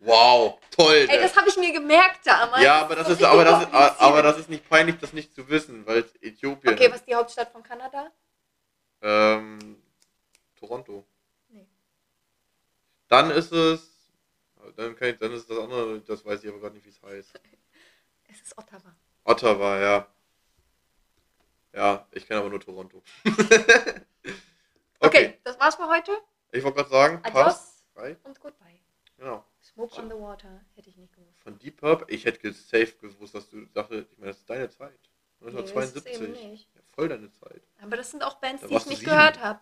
[0.00, 1.06] Wow, toll.
[1.08, 2.62] Ey, das habe ich mir gemerkt damals.
[2.62, 5.48] ja, aber das ist, aber das ist, aber das ist nicht peinlich, das nicht zu
[5.48, 8.12] wissen, weil es Äthiopien Okay, was ist die Hauptstadt von Kanada?
[9.02, 9.82] Ähm,
[10.58, 11.04] Toronto.
[11.48, 11.66] Nee.
[13.08, 13.94] Dann ist es.
[14.76, 17.02] Dann, kann ich, dann ist das andere, das weiß ich aber gerade nicht, wie es
[17.02, 17.40] heißt.
[18.30, 18.94] Es ist Ottawa.
[19.24, 20.06] Ottawa, ja.
[21.72, 23.02] Ja, ich kenne aber nur Toronto.
[23.24, 24.02] okay.
[25.00, 26.12] Okay, das war's für heute.
[26.52, 27.84] Ich wollte gerade sagen, Adios passt.
[28.24, 28.78] Und goodbye.
[29.16, 29.44] Genau.
[29.74, 30.02] Smoke So.
[30.02, 31.38] on the water hätte ich nicht gewusst.
[31.42, 34.68] Von Deep Purple, ich hätte safe gewusst, dass du dachte, ich meine, das ist deine
[34.70, 34.98] Zeit.
[35.40, 36.22] Nee, das ist es 1972.
[36.42, 36.68] eben nicht.
[36.74, 37.62] ja, voll deine Zeit.
[37.82, 39.10] Aber das sind auch Bands, Da die ich nicht sieben.
[39.10, 39.60] gehört habe.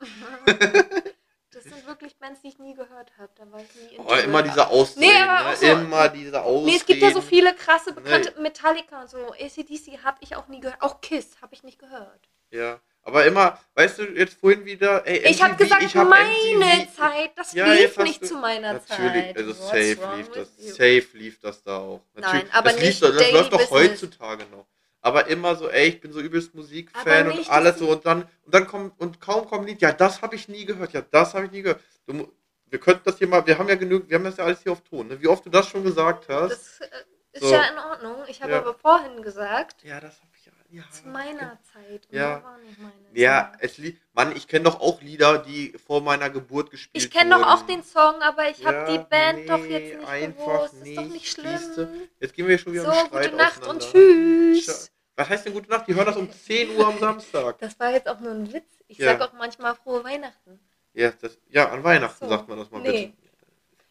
[1.50, 3.32] Das sind wirklich Bands, die ich nie gehört habe.
[3.34, 5.56] Da war ich nie Oh, into immer diese Ausreden, Nee, aber ne?
[5.56, 6.66] so- immer diese Ausreden.
[6.66, 8.42] Nee, es gibt ja so viele krasse, bekannte Nee.
[8.42, 9.32] Metallica und so.
[9.32, 10.80] ACDC habe ich auch nie gehört.
[10.82, 12.28] Auch Kiss habe ich nicht gehört.
[12.50, 12.78] Ja,
[13.08, 16.28] aber immer, weißt du, jetzt vorhin wieder, ey, ich habe MTV, gesagt, ich hab meine
[16.28, 17.30] MTV Zeit.
[17.36, 18.88] Das Ja, lief nicht du- zu meiner Natürlich,
[19.24, 19.36] Zeit.
[19.38, 20.70] also What's safe lief das, you?
[20.70, 22.02] safe lief das da auch.
[22.14, 24.66] Natürlich, Nein, aber das nicht lief, das läuft doch heutzutage noch.
[25.00, 28.54] Aber immer so, ey, ich bin so übelst Musikfan und alles so und dann und
[28.54, 31.34] dann kommt und kaum kommt ein Lied, ja, das habe ich nie gehört, ja, das
[31.34, 31.80] habe ich nie gehört.
[32.06, 32.30] Du,
[32.66, 34.72] wir könnten das hier mal, wir haben ja genug, wir haben das ja alles hier
[34.72, 35.20] auf Ton, ne?
[35.22, 36.50] Wie oft du das schon gesagt hast?
[36.50, 36.88] Das äh,
[37.32, 37.52] ist So.
[37.54, 38.16] ja in Ordnung.
[38.26, 38.58] Ich habe Ja.
[38.58, 40.37] aber vorhin gesagt, ja, das habe ich
[40.70, 40.90] ja, ja.
[40.90, 42.06] zu meiner Zeit.
[42.10, 42.42] Und Ja.
[42.42, 43.78] war nicht meine Ja, Zeit.
[43.78, 47.46] es Mann, ich kenne doch auch Lieder, die vor meiner Geburt gespielt Ich kenne doch
[47.46, 47.66] auch wurden.
[47.68, 50.74] den Song, aber ich habe Ja, die Band doch nee, jetzt nicht einfach gewusst.
[50.74, 51.42] Ist doch nicht, nicht siehste.
[51.88, 52.08] schlimm.
[52.20, 54.90] Jetzt gehen wir schon wieder So, im Streit gute Nacht und tschüss.
[55.16, 55.86] Was heißt denn gute Nacht?
[55.88, 57.58] Die hören das um 10 Uhr am Samstag.
[57.58, 58.70] Das war jetzt auch nur ein Witz.
[58.86, 59.18] Ich Ja.
[59.18, 60.60] sag auch manchmal frohe Weihnachten.
[60.94, 62.28] Ja, das, ja an Weihnachten So.
[62.30, 63.06] sagt man das mal Nee.
[63.08, 63.28] bitte.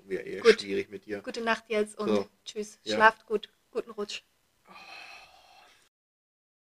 [0.10, 0.62] Wäre eher Gut.
[0.62, 1.20] schwierig mit dir.
[1.22, 2.28] Gute Nacht jetzt und So.
[2.46, 2.80] tschüss.
[2.84, 2.96] Ja.
[2.96, 3.50] Schlaft gut.
[3.72, 4.24] Guten Rutsch.